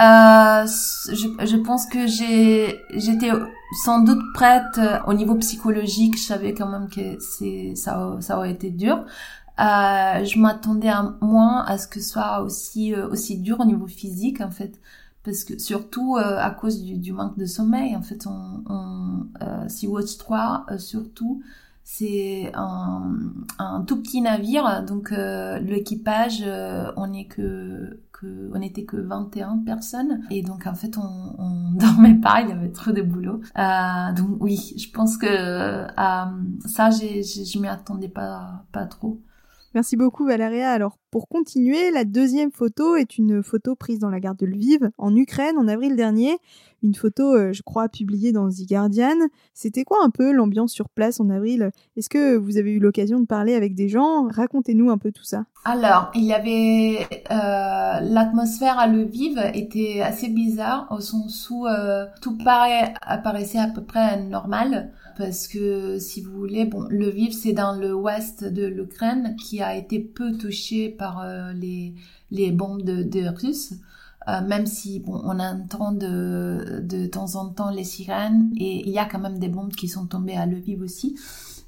Euh, 0.00 0.66
je, 0.66 1.46
je, 1.46 1.56
pense 1.56 1.86
que 1.86 2.08
j'ai, 2.08 2.80
j'étais 2.94 3.30
sans 3.74 4.00
doute 4.00 4.22
prête 4.34 4.78
euh, 4.78 4.98
au 5.06 5.14
niveau 5.14 5.34
psychologique. 5.36 6.16
Je 6.16 6.22
savais 6.22 6.54
quand 6.54 6.68
même 6.68 6.88
que 6.88 7.18
c'est, 7.20 7.74
ça, 7.74 8.18
aurait 8.36 8.52
été 8.52 8.70
dur. 8.70 9.04
Euh, 9.60 10.24
je 10.24 10.38
m'attendais 10.38 10.88
à 10.88 11.14
moins 11.20 11.64
à 11.64 11.78
ce 11.78 11.86
que 11.86 12.00
ce 12.00 12.10
soit 12.10 12.42
aussi, 12.42 12.92
euh, 12.94 13.08
aussi 13.08 13.38
dur 13.38 13.60
au 13.60 13.64
niveau 13.64 13.86
physique, 13.86 14.40
en 14.40 14.50
fait. 14.50 14.80
Parce 15.24 15.44
que 15.44 15.58
surtout 15.58 16.18
à 16.18 16.50
cause 16.50 16.82
du, 16.82 16.98
du, 16.98 17.12
manque 17.12 17.38
de 17.38 17.46
sommeil, 17.46 17.96
en 17.96 18.02
fait, 18.02 18.26
on, 18.26 18.62
on 18.68 19.68
Sea 19.68 19.86
Watch 19.86 20.18
3, 20.18 20.66
surtout, 20.76 21.42
c'est 21.82 22.52
un, 22.54 23.14
un, 23.58 23.80
tout 23.82 24.02
petit 24.02 24.20
navire, 24.20 24.84
donc 24.86 25.10
l'équipage, 25.62 26.44
on 26.96 27.10
est 27.14 27.24
que 27.24 28.00
on 28.54 28.60
était 28.60 28.84
que 28.84 28.96
21 28.96 29.58
personnes 29.58 30.22
et 30.30 30.42
donc 30.42 30.66
en 30.66 30.74
fait 30.74 30.96
on, 30.98 31.34
on 31.38 31.72
dormait 31.74 32.14
pas, 32.14 32.42
il 32.42 32.48
y 32.48 32.52
avait 32.52 32.70
trop 32.70 32.92
de 32.92 33.02
boulot. 33.02 33.40
Euh, 33.58 34.12
donc 34.12 34.36
oui, 34.40 34.74
je 34.76 34.90
pense 34.90 35.16
que 35.16 35.26
euh, 35.26 35.86
ça, 36.66 36.90
j'ai, 36.90 37.22
je 37.22 37.58
m'y 37.58 37.68
attendais 37.68 38.08
pas, 38.08 38.64
pas 38.72 38.86
trop. 38.86 39.20
Merci 39.74 39.96
beaucoup 39.96 40.24
Valéria. 40.24 40.70
Alors 40.70 40.98
pour 41.10 41.28
continuer, 41.28 41.90
la 41.90 42.04
deuxième 42.04 42.52
photo 42.52 42.94
est 42.94 43.18
une 43.18 43.42
photo 43.42 43.74
prise 43.74 43.98
dans 43.98 44.10
la 44.10 44.20
gare 44.20 44.36
de 44.36 44.46
Lviv 44.46 44.90
en 44.98 45.14
Ukraine 45.16 45.56
en 45.58 45.66
avril 45.66 45.96
dernier. 45.96 46.38
Une 46.82 46.94
photo, 46.94 47.34
euh, 47.34 47.52
je 47.52 47.62
crois, 47.62 47.88
publiée 47.88 48.30
dans 48.30 48.48
The 48.48 48.68
Guardian. 48.68 49.16
C'était 49.52 49.84
quoi 49.84 49.98
un 50.04 50.10
peu 50.10 50.32
l'ambiance 50.32 50.72
sur 50.72 50.88
place 50.88 51.18
en 51.18 51.30
avril? 51.30 51.70
Est-ce 51.96 52.08
que 52.08 52.36
vous 52.36 52.56
avez 52.56 52.72
eu 52.72 52.78
l'occasion 52.78 53.20
de 53.20 53.26
parler 53.26 53.54
avec 53.54 53.74
des 53.74 53.88
gens? 53.88 54.28
Racontez-nous 54.28 54.90
un 54.90 54.98
peu 54.98 55.10
tout 55.10 55.24
ça. 55.24 55.44
Alors, 55.64 56.10
il 56.14 56.24
y 56.24 56.34
avait 56.34 57.06
euh, 57.30 58.00
l'atmosphère 58.00 58.78
à 58.78 58.86
Lviv 58.86 59.38
était 59.54 60.02
assez 60.02 60.28
bizarre 60.28 60.86
au 60.90 61.00
sens 61.00 61.48
où 61.50 61.66
euh, 61.66 62.06
tout 62.20 62.36
paraît 62.38 62.92
apparaissait 63.00 63.58
à 63.58 63.68
peu 63.68 63.82
près 63.82 64.20
normal 64.22 64.92
parce 65.16 65.48
que 65.48 65.98
si 65.98 66.20
vous 66.20 66.32
voulez, 66.32 66.64
bon, 66.64 66.86
le 66.88 67.10
Lviv 67.10 67.32
c'est 67.32 67.52
dans 67.52 67.76
le 67.76 67.94
ouest 67.94 68.44
de 68.44 68.66
l'Ukraine 68.66 69.36
qui 69.36 69.62
a 69.62 69.76
été 69.76 69.98
peu 70.00 70.36
touché 70.36 70.88
par 70.88 71.20
euh, 71.20 71.52
les, 71.52 71.94
les 72.30 72.50
bombes 72.50 72.82
de, 72.82 73.02
de 73.02 73.28
Russes. 73.28 73.74
Euh, 74.26 74.40
même 74.40 74.64
si 74.64 75.00
bon, 75.00 75.20
on 75.22 75.38
entend 75.38 75.92
de, 75.92 76.80
de 76.82 77.04
temps 77.06 77.34
en 77.34 77.50
temps 77.50 77.70
les 77.70 77.84
sirènes 77.84 78.50
et 78.56 78.80
il 78.86 78.90
y 78.90 78.98
a 78.98 79.04
quand 79.04 79.18
même 79.18 79.38
des 79.38 79.48
bombes 79.48 79.72
qui 79.72 79.86
sont 79.86 80.06
tombées 80.06 80.36
à 80.36 80.46
Lviv 80.46 80.80
aussi. 80.80 81.16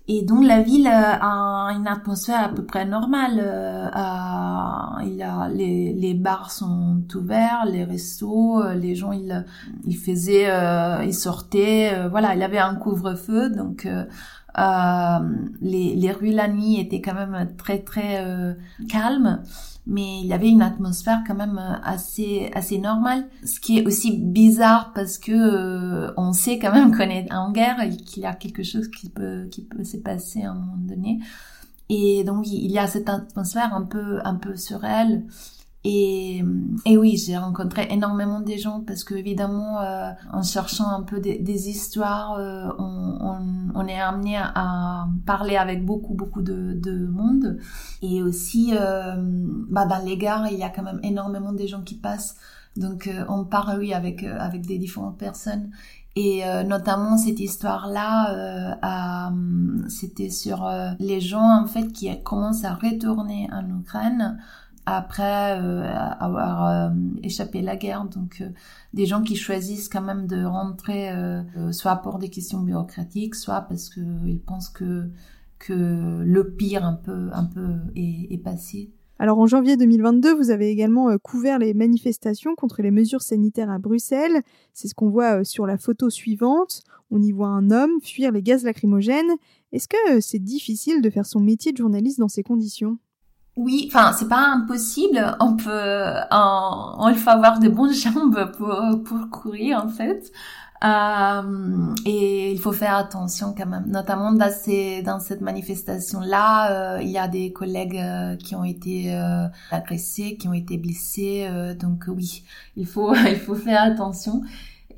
Et 0.08 0.22
donc 0.22 0.44
la 0.44 0.62
ville 0.62 0.86
a 0.86 1.72
une 1.74 1.88
atmosphère 1.88 2.44
à 2.44 2.48
peu 2.48 2.64
près 2.64 2.84
normale. 2.84 3.40
Euh, 3.40 3.88
il 5.04 5.20
a 5.20 5.48
les, 5.48 5.92
les 5.94 6.14
bars 6.14 6.52
sont 6.52 7.02
ouverts, 7.16 7.64
les 7.66 7.82
restos, 7.82 8.62
euh, 8.62 8.74
les 8.74 8.94
gens 8.94 9.10
ils 9.10 9.44
ils 9.84 9.96
faisaient, 9.96 10.48
euh, 10.48 11.02
ils 11.04 11.14
sortaient. 11.14 11.90
Euh, 11.92 12.08
voilà, 12.08 12.36
il 12.36 12.42
avait 12.42 12.58
un 12.58 12.76
couvre-feu, 12.76 13.50
donc 13.50 13.88
les 14.56 15.94
les 15.94 16.12
rues 16.12 16.32
la 16.32 16.48
nuit 16.48 16.80
étaient 16.80 17.02
quand 17.02 17.14
même 17.14 17.56
très 17.56 17.80
très 17.80 18.56
calmes 18.88 19.42
mais 19.86 20.20
il 20.20 20.26
y 20.26 20.32
avait 20.32 20.48
une 20.48 20.62
atmosphère 20.62 21.22
quand 21.26 21.34
même 21.34 21.58
euh, 21.58 21.78
assez 21.84 22.50
assez 22.54 22.78
normale. 22.78 23.28
Ce 23.44 23.60
qui 23.60 23.78
est 23.78 23.86
aussi 23.86 24.18
bizarre 24.18 24.92
parce 24.94 25.18
que 25.18 25.32
euh, 25.32 26.12
on 26.16 26.32
sait 26.32 26.58
quand 26.58 26.72
même 26.72 26.94
qu'on 26.94 27.08
est 27.08 27.32
en 27.32 27.52
guerre 27.52 27.80
et 27.80 27.96
qu'il 27.96 28.24
y 28.24 28.26
a 28.26 28.34
quelque 28.34 28.64
chose 28.64 28.88
qui 28.88 29.08
peut 29.08 29.46
qui 29.50 29.62
peut 29.62 29.84
se 29.84 29.96
passer 29.96 30.42
à 30.42 30.50
un 30.50 30.54
moment 30.54 30.76
donné. 30.76 31.20
Et 31.88 32.24
donc 32.24 32.48
il 32.48 32.70
y 32.70 32.78
a 32.78 32.88
cette 32.88 33.08
atmosphère 33.08 33.72
un 33.74 33.82
peu 33.82 34.18
un 34.24 34.34
peu 34.34 34.56
surréelle 34.56 35.24
et, 35.88 36.42
oui, 36.96 37.16
j'ai 37.16 37.36
rencontré 37.36 37.86
énormément 37.90 38.40
de 38.40 38.52
gens 38.56 38.80
parce 38.80 39.04
que 39.04 39.14
évidemment, 39.14 39.80
euh, 39.80 40.10
en 40.32 40.42
cherchant 40.42 40.88
un 40.88 41.02
peu 41.02 41.20
des, 41.20 41.68
histoires, 41.68 42.32
euh, 42.32 42.68
on, 42.78 43.86
est 43.86 44.00
amené 44.00 44.36
à, 44.36 45.06
parler 45.26 45.56
avec 45.56 45.84
beaucoup 45.84 46.14
beaucoup 46.14 46.42
de, 46.42 46.72
de 46.74 47.06
monde. 47.06 47.58
Et 48.02 48.20
aussi, 48.20 48.72
euh, 48.72 49.14
bah, 49.70 49.86
dans 49.86 50.04
les 50.04 50.16
gares, 50.16 50.48
il 50.50 50.58
y 50.58 50.64
a 50.64 50.70
quand 50.70 50.82
même 50.82 50.98
énormément 51.04 51.52
de 51.52 51.64
gens 51.68 51.82
qui 51.82 51.94
passent. 51.94 52.36
Donc 52.76 53.08
on 53.28 53.44
parle 53.44 53.78
oui 53.78 53.94
avec 53.94 54.24
avec 54.24 54.66
des 54.66 54.78
différentes 54.78 55.18
personnes. 55.18 55.70
Et 56.16 56.42
notamment 56.66 57.16
cette 57.16 57.40
histoire-là, 57.40 59.32
c'était 59.88 60.30
sur 60.30 60.68
les 60.98 61.20
gens 61.20 61.62
en 61.62 61.66
fait 61.66 61.92
qui 61.92 62.10
commencent 62.22 62.64
à 62.64 62.74
retourner 62.74 63.48
en 63.52 63.80
Ukraine 63.80 64.36
après 64.86 65.60
euh, 65.60 65.82
avoir 66.20 66.66
euh, 66.66 66.90
échappé 67.22 67.60
la 67.60 67.76
guerre. 67.76 68.04
Donc 68.04 68.40
euh, 68.40 68.48
des 68.94 69.04
gens 69.04 69.22
qui 69.22 69.34
choisissent 69.34 69.88
quand 69.88 70.00
même 70.00 70.26
de 70.26 70.44
rentrer 70.44 71.10
soit 71.72 71.96
pour 71.96 72.18
des 72.18 72.30
questions 72.30 72.60
bureaucratiques, 72.60 73.34
soit 73.34 73.62
parce 73.62 73.90
qu'ils 73.90 74.40
pensent 74.46 74.70
que 74.70 75.10
que 75.58 76.22
le 76.22 76.50
pire 76.52 76.84
un 76.84 76.94
peu 76.94 77.30
un 77.32 77.44
peu 77.44 77.76
est 77.94 78.42
passé. 78.42 78.92
Alors 79.18 79.38
en 79.38 79.46
janvier 79.46 79.76
2022, 79.76 80.34
vous 80.34 80.50
avez 80.50 80.68
également 80.68 81.16
couvert 81.18 81.58
les 81.58 81.72
manifestations 81.72 82.54
contre 82.54 82.82
les 82.82 82.90
mesures 82.90 83.22
sanitaires 83.22 83.70
à 83.70 83.78
Bruxelles. 83.78 84.42
C'est 84.74 84.88
ce 84.88 84.94
qu'on 84.94 85.08
voit 85.08 85.44
sur 85.44 85.66
la 85.66 85.78
photo 85.78 86.10
suivante. 86.10 86.82
On 87.10 87.22
y 87.22 87.32
voit 87.32 87.48
un 87.48 87.70
homme 87.70 87.98
fuir 88.02 88.32
les 88.32 88.42
gaz 88.42 88.64
lacrymogènes. 88.64 89.32
Est-ce 89.72 89.88
que 89.88 90.20
c'est 90.20 90.38
difficile 90.38 91.00
de 91.00 91.10
faire 91.10 91.26
son 91.26 91.40
métier 91.40 91.72
de 91.72 91.78
journaliste 91.78 92.18
dans 92.18 92.28
ces 92.28 92.42
conditions? 92.42 92.98
Oui, 93.56 93.88
enfin 93.88 94.12
c'est 94.12 94.28
pas 94.28 94.48
impossible. 94.54 95.36
On 95.40 95.56
peut, 95.56 96.12
on, 96.30 96.94
on 96.98 97.14
faut 97.14 97.30
avoir 97.30 97.58
de 97.58 97.68
bonnes 97.68 97.94
jambes 97.94 98.52
pour 98.56 99.02
pour 99.04 99.30
courir 99.30 99.82
en 99.84 99.88
fait. 99.88 100.30
Euh, 100.84 101.94
et 102.04 102.52
il 102.52 102.60
faut 102.60 102.72
faire 102.72 102.96
attention 102.96 103.54
quand 103.56 103.66
même, 103.66 103.86
notamment 103.86 104.32
dans 104.32 104.52
ces 104.52 105.02
dans 105.02 105.20
cette 105.20 105.40
manifestation 105.40 106.20
là, 106.20 106.96
euh, 106.98 107.02
il 107.02 107.08
y 107.08 107.16
a 107.18 107.28
des 107.28 107.52
collègues 107.52 107.96
euh, 107.96 108.36
qui 108.36 108.54
ont 108.54 108.64
été 108.64 109.14
euh, 109.14 109.46
agressés, 109.70 110.36
qui 110.36 110.48
ont 110.48 110.52
été 110.52 110.76
blessés. 110.76 111.46
Euh, 111.50 111.74
donc 111.74 112.04
oui, 112.08 112.44
il 112.76 112.86
faut 112.86 113.14
il 113.26 113.36
faut 113.36 113.54
faire 113.54 113.82
attention. 113.82 114.42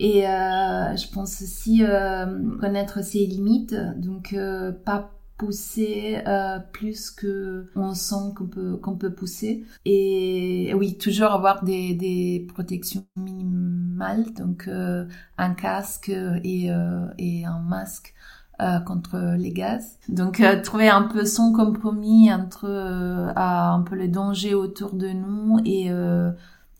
Et 0.00 0.22
je 0.22 1.12
pense 1.12 1.42
aussi 1.42 1.82
connaître 2.60 3.02
ses 3.02 3.26
limites, 3.26 3.74
donc 3.96 4.32
pas 4.84 5.17
pousser 5.38 6.18
euh, 6.26 6.58
plus 6.72 7.10
que 7.10 7.70
on 7.76 7.94
sent 7.94 8.34
qu'on 8.36 8.46
peut 8.46 8.76
qu'on 8.76 8.96
peut 8.96 9.14
pousser 9.14 9.64
et 9.84 10.72
oui 10.74 10.98
toujours 10.98 11.30
avoir 11.32 11.64
des, 11.64 11.94
des 11.94 12.46
protections 12.52 13.06
minimales 13.16 14.32
donc 14.34 14.68
euh, 14.68 15.06
un 15.38 15.54
casque 15.54 16.08
et 16.10 16.72
euh, 16.72 17.06
et 17.18 17.46
un 17.46 17.60
masque 17.60 18.14
euh, 18.60 18.80
contre 18.80 19.36
les 19.38 19.52
gaz. 19.52 19.98
Donc 20.08 20.40
euh, 20.40 20.60
trouver 20.60 20.88
un 20.88 21.02
peu 21.02 21.24
son 21.24 21.52
compromis 21.52 22.32
entre 22.32 22.64
euh, 22.68 23.32
un 23.36 23.82
peu 23.82 23.94
les 23.94 24.08
dangers 24.08 24.54
autour 24.54 24.94
de 24.94 25.10
nous 25.10 25.60
et 25.64 25.92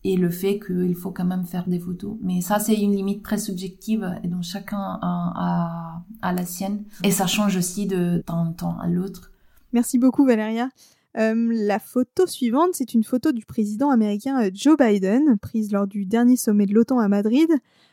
et 0.04 0.16
le 0.16 0.30
fait 0.30 0.60
qu'il 0.60 0.94
faut 0.94 1.10
quand 1.10 1.24
même 1.24 1.44
faire 1.44 1.68
des 1.68 1.78
photos. 1.78 2.16
Mais 2.22 2.40
ça, 2.40 2.58
c'est 2.58 2.76
une 2.76 2.94
limite 2.94 3.22
très 3.22 3.38
subjective 3.38 4.08
et 4.22 4.28
donc 4.28 4.42
chacun 4.42 4.98
a, 5.02 6.02
la 6.22 6.44
sienne. 6.44 6.84
Et 7.02 7.10
ça 7.10 7.26
change 7.26 7.56
aussi 7.56 7.86
de 7.86 8.22
temps 8.24 8.42
en 8.42 8.52
temps 8.52 8.78
à 8.78 8.86
l'autre. 8.86 9.32
Merci 9.72 9.98
beaucoup 9.98 10.24
Valéria. 10.24 10.68
Euh, 11.16 11.50
la 11.52 11.78
photo 11.78 12.26
suivante, 12.26 12.70
c'est 12.74 12.94
une 12.94 13.02
photo 13.02 13.32
du 13.32 13.44
président 13.44 13.90
américain 13.90 14.40
euh, 14.40 14.50
Joe 14.52 14.76
Biden, 14.76 15.36
prise 15.38 15.72
lors 15.72 15.86
du 15.86 16.04
dernier 16.04 16.36
sommet 16.36 16.66
de 16.66 16.74
l'OTAN 16.74 17.00
à 17.00 17.08
Madrid. 17.08 17.50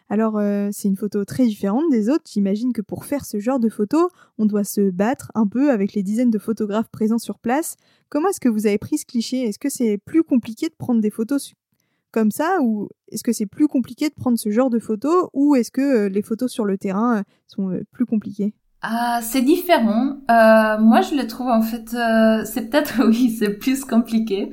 Alors, 0.09 0.37
euh, 0.37 0.69
c'est 0.71 0.87
une 0.87 0.97
photo 0.97 1.25
très 1.25 1.47
différente 1.47 1.85
des 1.89 2.09
autres. 2.09 2.25
J'imagine 2.31 2.73
que 2.73 2.81
pour 2.81 3.05
faire 3.05 3.25
ce 3.25 3.39
genre 3.39 3.59
de 3.59 3.69
photo, 3.69 4.09
on 4.37 4.45
doit 4.45 4.63
se 4.63 4.91
battre 4.91 5.31
un 5.33 5.47
peu 5.47 5.71
avec 5.71 5.93
les 5.93 6.03
dizaines 6.03 6.29
de 6.29 6.37
photographes 6.37 6.89
présents 6.89 7.17
sur 7.17 7.39
place. 7.39 7.77
Comment 8.09 8.29
est-ce 8.29 8.39
que 8.39 8.49
vous 8.49 8.67
avez 8.67 8.77
pris 8.77 8.99
ce 8.99 9.05
cliché? 9.05 9.41
Est-ce 9.41 9.57
que 9.57 9.69
c'est 9.69 9.97
plus 9.97 10.23
compliqué 10.23 10.67
de 10.67 10.75
prendre 10.77 11.01
des 11.01 11.09
photos 11.09 11.53
comme 12.15 12.31
ça 12.31 12.59
ou 12.61 12.87
est-ce 13.11 13.23
que 13.23 13.33
c'est 13.33 13.45
plus 13.45 13.67
compliqué 13.67 14.07
de 14.07 14.13
prendre 14.15 14.39
ce 14.39 14.49
genre 14.49 14.69
de 14.69 14.79
photos 14.79 15.27
ou 15.33 15.55
est-ce 15.55 15.69
que 15.69 16.05
euh, 16.05 16.09
les 16.09 16.21
photos 16.21 16.49
sur 16.49 16.63
le 16.63 16.77
terrain 16.77 17.17
euh, 17.17 17.23
sont 17.45 17.69
euh, 17.71 17.83
plus 17.91 18.05
compliquées? 18.05 18.53
Ah, 18.81 19.19
c'est 19.21 19.41
différent. 19.41 20.19
Moi, 20.29 21.01
je 21.01 21.15
le 21.15 21.25
trouve 21.27 21.47
en 21.47 21.61
fait, 21.61 21.89
c'est 22.45 22.69
peut-être 22.69 23.03
oui, 23.07 23.35
c'est 23.37 23.49
plus 23.49 23.83
compliqué 23.83 24.51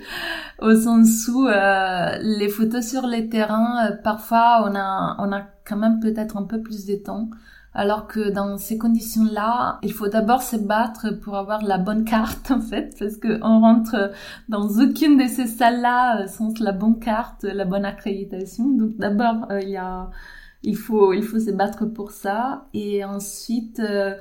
au 0.61 0.75
sens 0.75 1.28
où 1.28 1.47
les 1.47 2.49
photos 2.49 2.85
sur 2.85 3.07
les 3.07 3.28
terrains, 3.28 3.92
parfois, 4.02 4.64
on 4.66 4.75
a, 4.75 5.16
on 5.19 5.33
a 5.33 5.42
quand 5.66 5.76
même 5.76 6.00
peut-être 6.00 6.38
un 6.38 6.45
peu 6.45 6.62
plus 6.62 6.87
de 6.87 6.97
temps. 6.97 7.28
Alors 7.75 8.07
que 8.07 8.31
dans 8.31 8.59
ces 8.59 8.76
conditions-là, 8.76 9.79
il 9.83 9.93
faut 9.93 10.09
d'abord 10.09 10.43
se 10.43 10.57
battre 10.57 11.11
pour 11.11 11.37
avoir 11.37 11.62
la 11.62 11.79
bonne 11.79 12.05
carte, 12.05 12.50
en 12.52 12.61
fait, 12.61 12.95
parce 12.99 13.17
que 13.17 13.38
on 13.43 13.61
rentre 13.61 14.12
dans 14.49 14.69
aucune 14.69 15.17
de 15.17 15.26
ces 15.26 15.47
salles-là 15.47 16.23
euh, 16.23 16.26
sans 16.26 16.59
la 16.61 16.73
bonne 16.73 16.99
carte, 16.99 17.45
la 17.45 17.64
bonne 17.64 17.85
accréditation. 17.85 18.69
Donc 18.69 18.97
d'abord, 18.99 19.50
euh, 19.50 19.61
il 19.62 19.71
y 19.71 19.76
a, 19.76 20.11
il 20.62 20.76
faut, 20.76 21.12
il 21.12 21.23
faut 21.23 21.41
se 21.41 21.50
battre 21.50 21.87
pour 21.87 22.11
ça. 22.11 22.67
Et 22.75 23.05
ensuite, 23.05 23.81
euh, 23.81 24.17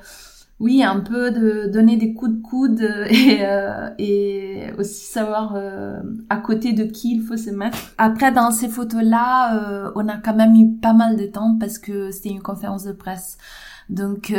oui, 0.61 0.83
un 0.83 0.99
peu 0.99 1.31
de 1.31 1.71
donner 1.71 1.97
des 1.97 2.13
coups 2.13 2.33
de 2.33 2.41
coude 2.41 2.81
et, 3.09 3.39
euh, 3.41 3.89
et 3.97 4.71
aussi 4.77 5.05
savoir 5.05 5.55
euh, 5.55 5.99
à 6.29 6.37
côté 6.37 6.71
de 6.71 6.83
qui 6.83 7.15
il 7.15 7.23
faut 7.23 7.35
se 7.35 7.49
mettre. 7.49 7.77
Après, 7.97 8.31
dans 8.31 8.51
ces 8.51 8.69
photos-là, 8.69 9.57
euh, 9.57 9.91
on 9.95 10.07
a 10.07 10.17
quand 10.17 10.35
même 10.35 10.55
eu 10.55 10.77
pas 10.79 10.93
mal 10.93 11.17
de 11.17 11.25
temps 11.25 11.57
parce 11.59 11.79
que 11.79 12.11
c'était 12.11 12.29
une 12.29 12.43
conférence 12.43 12.83
de 12.83 12.91
presse. 12.91 13.39
Donc 13.89 14.33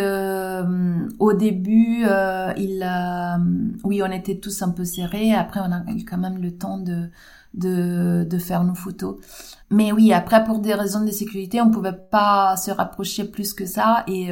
au 1.18 1.32
début, 1.34 2.06
il, 2.56 2.90
oui, 3.84 4.02
on 4.02 4.10
était 4.10 4.38
tous 4.38 4.62
un 4.62 4.70
peu 4.70 4.84
serrés. 4.84 5.34
Après, 5.34 5.60
on 5.60 5.70
a 5.70 5.82
eu 5.92 6.06
quand 6.06 6.16
même 6.16 6.40
le 6.40 6.52
temps 6.52 6.78
de 6.78 7.10
de, 7.52 8.24
de 8.24 8.38
faire 8.38 8.64
nos 8.64 8.74
photos. 8.74 9.16
Mais 9.68 9.92
oui, 9.92 10.14
après, 10.14 10.42
pour 10.44 10.60
des 10.60 10.72
raisons 10.72 11.04
de 11.04 11.10
sécurité, 11.10 11.60
on 11.60 11.70
pouvait 11.70 11.92
pas 11.92 12.56
se 12.56 12.70
rapprocher 12.70 13.24
plus 13.24 13.52
que 13.52 13.66
ça 13.66 14.04
et 14.06 14.30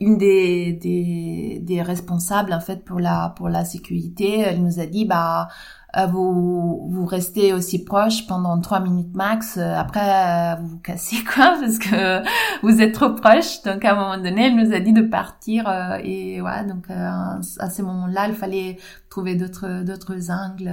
une 0.00 0.16
des, 0.16 0.72
des, 0.72 1.60
des 1.62 1.82
responsables 1.82 2.52
en 2.52 2.60
fait 2.60 2.84
pour 2.84 3.00
la 3.00 3.32
pour 3.36 3.48
la 3.48 3.64
sécurité, 3.64 4.40
elle 4.40 4.62
nous 4.62 4.78
a 4.80 4.86
dit 4.86 5.04
bah 5.04 5.48
euh, 5.96 6.06
vous 6.06 6.86
vous 6.90 7.06
restez 7.06 7.52
aussi 7.52 7.82
proche 7.84 8.26
pendant 8.26 8.60
trois 8.60 8.80
minutes 8.80 9.14
max. 9.14 9.56
Euh, 9.56 9.74
après 9.74 10.56
vous 10.60 10.68
vous 10.68 10.78
cassez 10.78 11.24
quoi 11.24 11.56
parce 11.60 11.78
que 11.78 12.22
vous 12.62 12.80
êtes 12.80 12.94
trop 12.94 13.10
proche. 13.10 13.62
Donc 13.62 13.84
à 13.84 13.92
un 13.92 13.94
moment 13.96 14.22
donné, 14.22 14.46
elle 14.46 14.56
nous 14.56 14.72
a 14.72 14.80
dit 14.80 14.92
de 14.92 15.02
partir 15.02 15.68
euh, 15.68 15.98
et 16.04 16.40
ouais 16.40 16.64
donc 16.66 16.90
à 16.90 17.40
ce 17.70 17.82
moment-là, 17.82 18.28
il 18.28 18.34
fallait 18.34 18.78
trouver 19.10 19.34
d'autres 19.34 19.82
d'autres 19.84 20.30
angles 20.30 20.72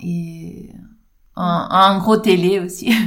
et 0.00 0.70
un, 1.36 1.68
un 1.70 1.98
gros 1.98 2.16
télé 2.16 2.60
aussi. 2.60 2.92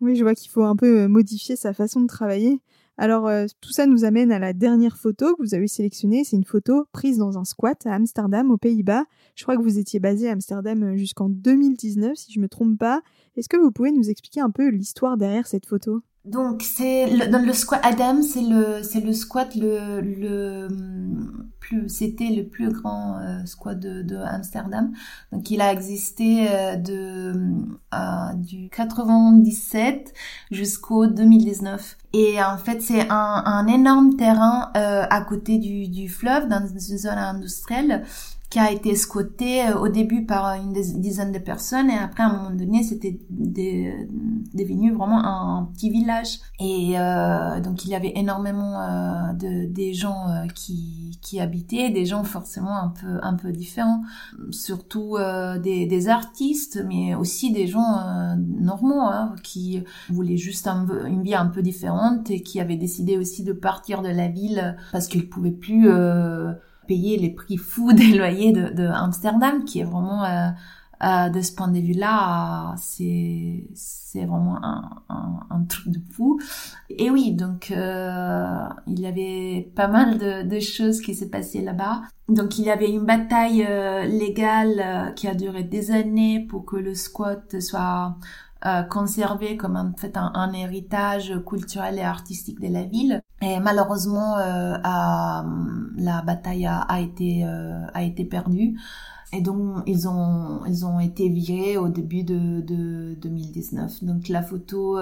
Oui, 0.00 0.14
je 0.14 0.22
vois 0.22 0.36
qu'il 0.36 0.48
faut 0.48 0.62
un 0.62 0.76
peu 0.76 1.08
modifier 1.08 1.56
sa 1.56 1.72
façon 1.72 2.00
de 2.00 2.06
travailler. 2.06 2.60
Alors 3.00 3.28
euh, 3.28 3.46
tout 3.60 3.70
ça 3.70 3.86
nous 3.86 4.04
amène 4.04 4.32
à 4.32 4.40
la 4.40 4.52
dernière 4.52 4.96
photo 4.96 5.36
que 5.36 5.42
vous 5.42 5.54
avez 5.54 5.68
sélectionnée. 5.68 6.24
C'est 6.24 6.36
une 6.36 6.44
photo 6.44 6.84
prise 6.92 7.18
dans 7.18 7.38
un 7.38 7.44
squat 7.44 7.86
à 7.86 7.94
Amsterdam, 7.94 8.50
aux 8.50 8.58
Pays-Bas. 8.58 9.04
Je 9.36 9.44
crois 9.44 9.56
que 9.56 9.62
vous 9.62 9.78
étiez 9.78 10.00
basé 10.00 10.28
à 10.28 10.32
Amsterdam 10.32 10.82
euh, 10.82 10.96
jusqu'en 10.96 11.28
2019, 11.28 12.16
si 12.16 12.32
je 12.32 12.40
me 12.40 12.48
trompe 12.48 12.76
pas. 12.76 13.00
Est-ce 13.36 13.48
que 13.48 13.56
vous 13.56 13.70
pouvez 13.70 13.92
nous 13.92 14.10
expliquer 14.10 14.40
un 14.40 14.50
peu 14.50 14.68
l'histoire 14.68 15.16
derrière 15.16 15.46
cette 15.46 15.66
photo? 15.66 16.02
Donc 16.30 16.62
c'est 16.62 17.28
dans 17.28 17.44
le 17.44 17.52
squat 17.52 17.80
Adam, 17.82 18.22
c'est 18.22 18.42
le 18.42 18.82
c'est 18.82 19.00
le 19.00 19.12
squat 19.12 19.54
le 19.54 20.00
le 20.00 20.68
plus 21.58 21.88
c'était 21.88 22.30
le 22.30 22.44
plus 22.46 22.70
grand 22.70 23.18
euh, 23.18 23.44
squat 23.46 23.78
de, 23.78 24.02
de 24.02 24.16
Amsterdam. 24.16 24.92
Donc 25.32 25.50
il 25.50 25.60
a 25.60 25.72
existé 25.72 26.46
euh, 26.50 26.76
de 26.76 27.32
euh, 27.94 28.34
du 28.34 28.68
97 28.68 30.12
jusqu'au 30.50 31.06
2019. 31.06 31.96
Et 32.12 32.42
en 32.42 32.58
fait 32.58 32.82
c'est 32.82 33.08
un, 33.10 33.42
un 33.44 33.66
énorme 33.66 34.16
terrain 34.16 34.70
à 34.74 35.20
côté 35.22 35.58
du, 35.58 35.88
du 35.88 36.08
fleuve 36.08 36.48
dans 36.48 36.66
une 36.66 36.78
zone 36.78 37.18
industrielle 37.18 38.04
qui 38.50 38.58
a 38.58 38.72
été 38.72 38.96
squatté 38.96 39.68
euh, 39.68 39.78
au 39.78 39.88
début 39.88 40.24
par 40.24 40.54
une 40.54 40.72
dizaine 40.72 41.32
de 41.32 41.38
personnes. 41.38 41.90
Et 41.90 41.98
après 41.98 42.22
à 42.22 42.26
un 42.26 42.36
moment 42.36 42.50
donné 42.50 42.82
c'était 42.82 43.20
devenu 43.30 44.92
vraiment 44.92 45.24
un, 45.24 45.68
petit 45.74 45.90
village. 45.90 46.38
Et 46.60 46.98
euh, 46.98 47.60
donc 47.60 47.84
il 47.84 47.90
y 47.90 47.94
avait 47.94 48.12
énormément 48.16 48.80
euh, 48.80 49.32
de 49.34 49.66
des 49.66 49.92
gens 49.92 50.28
euh, 50.28 50.46
qui 50.54 51.18
qui 51.20 51.40
habitaient 51.40 51.90
des 51.90 52.06
gens 52.06 52.24
forcément 52.24 52.76
un 52.76 52.88
peu 52.88 53.18
un 53.22 53.34
peu 53.34 53.52
différents. 53.52 54.02
Surtout 54.50 55.16
euh, 55.16 55.58
des, 55.58 55.86
des 55.86 56.08
artistes 56.08 56.82
mais 56.86 57.14
aussi 57.14 57.52
des 57.52 57.66
gens 57.66 58.36
normaux 58.36 59.02
hein, 59.02 59.34
qui 59.42 59.82
voulaient 60.08 60.36
juste 60.36 60.66
un, 60.66 60.86
une 61.06 61.22
vie 61.22 61.34
un 61.34 61.46
peu 61.46 61.62
différente 61.62 62.30
et 62.30 62.42
qui 62.42 62.60
avaient 62.60 62.76
décidé 62.76 63.18
aussi 63.18 63.44
de 63.44 63.52
partir 63.52 64.02
de 64.02 64.08
la 64.08 64.28
ville 64.28 64.76
parce 64.92 65.06
qu'ils 65.06 65.28
pouvaient 65.28 65.50
plus 65.50 65.88
payer 66.88 67.18
les 67.18 67.30
prix 67.30 67.56
fous 67.56 67.92
des 67.92 68.14
loyers 68.14 68.52
de, 68.52 68.86
Amsterdam, 68.86 69.64
qui 69.64 69.80
est 69.80 69.84
vraiment 69.84 70.24
euh, 70.24 70.48
euh, 71.04 71.28
de 71.28 71.40
ce 71.42 71.52
point 71.52 71.68
de 71.68 71.78
vue-là, 71.78 72.74
c'est 72.76 73.68
c'est 73.74 74.24
vraiment 74.24 74.58
un, 74.64 75.64
truc 75.68 75.92
de 75.92 76.00
fou. 76.12 76.40
Et 76.88 77.10
oui, 77.10 77.32
donc 77.32 77.70
euh, 77.70 78.68
il 78.86 78.98
y 78.98 79.06
avait 79.06 79.70
pas 79.76 79.86
mal 79.86 80.16
de, 80.18 80.60
choses 80.60 81.02
qui 81.02 81.14
s'est 81.14 81.28
passées 81.28 81.60
là-bas. 81.60 82.02
Donc 82.28 82.58
il 82.58 82.64
y 82.64 82.70
avait 82.70 82.90
une 82.90 83.04
bataille 83.04 83.68
légale 84.08 85.12
qui 85.14 85.28
a 85.28 85.34
duré 85.34 85.62
des 85.62 85.90
années 85.90 86.46
pour 86.48 86.64
que 86.64 86.76
le 86.76 86.94
squat 86.94 87.60
soit 87.60 88.16
euh, 88.66 88.82
conservé 88.82 89.56
comme 89.56 89.76
en 89.76 89.92
fait 89.96 90.16
un, 90.16 90.52
héritage 90.52 91.32
culturel 91.46 91.98
et 91.98 92.02
artistique 92.02 92.58
de 92.60 92.66
la 92.66 92.82
ville. 92.82 93.22
Et 93.40 93.60
malheureusement, 93.60 94.36
euh, 94.36 94.76
la 94.82 96.22
bataille 96.26 96.66
a, 96.66 97.00
été 97.00 97.44
euh, 97.44 97.86
a 97.94 98.02
été 98.02 98.24
perdue. 98.24 98.76
Et 99.32 99.42
donc 99.42 99.84
ils 99.86 100.08
ont 100.08 100.64
ils 100.66 100.84
ont 100.84 100.98
été 100.98 101.28
virés 101.28 101.76
au 101.76 101.88
début 101.88 102.24
de, 102.24 102.60
de 102.60 103.14
2019. 103.20 104.02
Donc 104.02 104.28
la 104.28 104.42
photo 104.42 104.98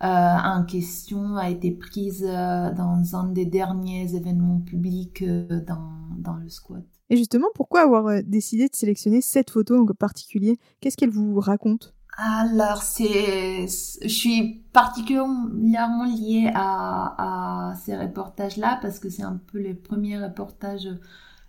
en 0.00 0.64
question 0.66 1.36
a 1.36 1.50
été 1.50 1.72
prise 1.72 2.22
dans 2.22 3.16
un 3.16 3.24
des 3.24 3.44
derniers 3.44 4.14
événements 4.14 4.60
publics 4.60 5.22
dans 5.66 5.90
dans 6.16 6.36
le 6.36 6.48
squat. 6.48 6.84
Et 7.10 7.16
justement, 7.18 7.48
pourquoi 7.54 7.82
avoir 7.82 8.22
décidé 8.22 8.68
de 8.68 8.76
sélectionner 8.76 9.20
cette 9.20 9.50
photo 9.50 9.76
en 9.76 9.84
particulier? 9.86 10.58
Qu'est-ce 10.80 10.96
qu'elle 10.96 11.10
vous 11.10 11.38
raconte? 11.40 11.94
Alors, 12.20 12.82
c'est, 12.82 13.68
je 13.68 14.08
suis 14.08 14.64
particulièrement 14.72 16.04
liée 16.04 16.50
à, 16.52 17.70
à 17.70 17.76
ces 17.76 17.96
reportages-là 17.96 18.80
parce 18.82 18.98
que 18.98 19.08
c'est 19.08 19.22
un 19.22 19.40
peu 19.52 19.58
les 19.58 19.74
premiers 19.74 20.18
reportages 20.18 20.88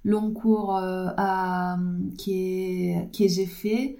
long 0.03 0.31
cours 0.31 0.77
euh, 0.77 1.07
qui, 2.19 2.93
que 3.17 3.27
j'ai 3.27 3.47
fait. 3.47 3.97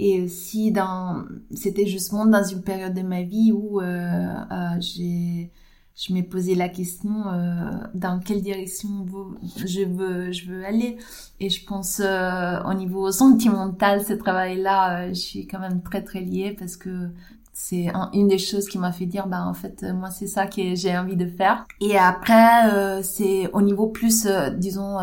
Et 0.00 0.20
aussi 0.22 0.72
dans, 0.72 1.24
c'était 1.54 1.86
justement 1.86 2.26
dans 2.26 2.44
une 2.44 2.62
période 2.62 2.94
de 2.94 3.02
ma 3.02 3.22
vie 3.22 3.52
où 3.52 3.80
euh, 3.80 3.84
euh 3.84 4.80
j'ai 4.80 5.52
je 5.98 6.12
m'ai 6.12 6.22
posé 6.22 6.54
la 6.54 6.68
question 6.68 7.26
euh, 7.26 7.70
dans 7.92 8.20
quelle 8.20 8.40
direction 8.40 9.04
je 9.56 9.84
veux 9.84 10.30
je 10.30 10.46
veux 10.46 10.64
aller. 10.64 10.96
Et 11.40 11.50
je 11.50 11.64
pense 11.66 12.00
euh, 12.00 12.62
au 12.62 12.74
niveau 12.74 13.10
sentimental 13.10 14.04
ce 14.04 14.12
travail 14.12 14.62
là 14.62 15.00
euh, 15.00 15.08
je 15.08 15.14
suis 15.14 15.46
quand 15.48 15.58
même 15.58 15.82
très 15.82 16.02
très 16.04 16.20
liée 16.20 16.54
parce 16.56 16.76
que 16.76 17.08
c'est 17.52 17.88
une 18.12 18.28
des 18.28 18.38
choses 18.38 18.68
qui 18.68 18.78
m'a 18.78 18.92
fait 18.92 19.06
dire 19.06 19.26
bah 19.26 19.44
en 19.44 19.54
fait 19.54 19.82
moi 19.82 20.10
c'est 20.10 20.28
ça 20.28 20.46
que 20.46 20.76
j'ai 20.76 20.96
envie 20.96 21.16
de 21.16 21.26
faire. 21.26 21.66
Et 21.80 21.98
après 21.98 23.02
c'est 23.02 23.50
au 23.52 23.60
niveau 23.60 23.88
plus 23.88 24.28
disons 24.56 24.98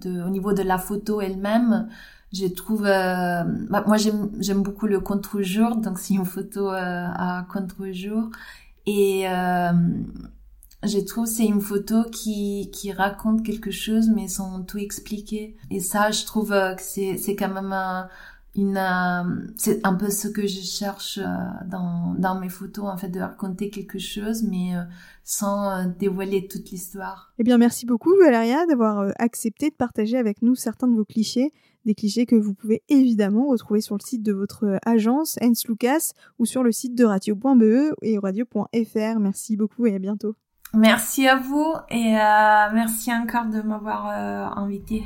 de 0.00 0.26
au 0.26 0.30
niveau 0.30 0.52
de 0.52 0.62
la 0.62 0.78
photo 0.78 1.20
elle-même 1.20 1.88
je 2.32 2.46
trouve 2.46 2.82
bah, 2.82 3.44
moi 3.86 3.96
j'aime 3.96 4.62
beaucoup 4.64 4.88
le 4.88 4.98
contre-jour. 4.98 5.76
Donc 5.76 6.00
c'est 6.00 6.14
une 6.14 6.24
photo 6.24 6.66
à 6.70 7.46
contre-jour. 7.48 8.30
Et 8.86 9.26
je 10.82 10.98
trouve 10.98 11.26
c'est 11.26 11.46
une 11.46 11.60
photo 11.60 12.04
qui, 12.10 12.70
qui 12.72 12.92
raconte 12.92 13.44
quelque 13.44 13.70
chose 13.70 14.10
mais 14.14 14.28
sans 14.28 14.62
tout 14.62 14.78
expliquer. 14.78 15.56
Et 15.70 15.80
ça, 15.80 16.10
je 16.10 16.24
trouve 16.24 16.52
euh, 16.52 16.74
que 16.74 16.82
c'est, 16.82 17.16
c'est 17.18 17.36
quand 17.36 17.52
même 17.52 17.74
une, 18.56 18.76
euh, 18.76 19.46
c'est 19.56 19.86
un 19.86 19.94
peu 19.94 20.10
ce 20.10 20.28
que 20.28 20.46
je 20.46 20.60
cherche 20.60 21.18
euh, 21.18 21.26
dans, 21.66 22.14
dans 22.18 22.40
mes 22.40 22.48
photos, 22.48 22.86
en 22.86 22.96
fait, 22.96 23.08
de 23.08 23.20
raconter 23.20 23.70
quelque 23.70 23.98
chose 23.98 24.42
mais 24.42 24.72
sans 25.22 25.86
dévoiler 25.98 26.48
toute 26.48 26.70
l'histoire. 26.70 27.32
Eh 27.38 27.44
bien, 27.44 27.58
merci 27.58 27.84
beaucoup 27.86 28.14
Valéria 28.18 28.64
d'avoir 28.66 29.12
accepté 29.18 29.70
de 29.70 29.74
partager 29.74 30.16
avec 30.16 30.42
nous 30.42 30.54
certains 30.54 30.88
de 30.88 30.96
vos 30.96 31.04
clichés 31.04 31.52
des 31.86 31.94
clichés 31.94 32.26
que 32.26 32.36
vous 32.36 32.52
pouvez 32.52 32.82
évidemment 32.90 33.46
retrouver 33.46 33.80
sur 33.80 33.94
le 33.94 34.06
site 34.06 34.22
de 34.22 34.34
votre 34.34 34.78
agence 34.84 35.38
Hens 35.42 35.66
Lucas 35.66 36.12
ou 36.38 36.44
sur 36.44 36.62
le 36.62 36.72
site 36.72 36.94
de 36.94 37.04
radio.be 37.04 37.94
et 38.02 38.18
radio.fr. 38.18 39.18
Merci 39.18 39.56
beaucoup 39.56 39.86
et 39.86 39.94
à 39.94 39.98
bientôt. 39.98 40.36
Merci 40.72 41.26
à 41.26 41.36
vous 41.36 41.74
et 41.88 42.16
euh, 42.16 42.70
merci 42.72 43.12
encore 43.12 43.46
de 43.46 43.60
m'avoir 43.60 44.08
euh, 44.08 44.46
invité. 44.60 45.04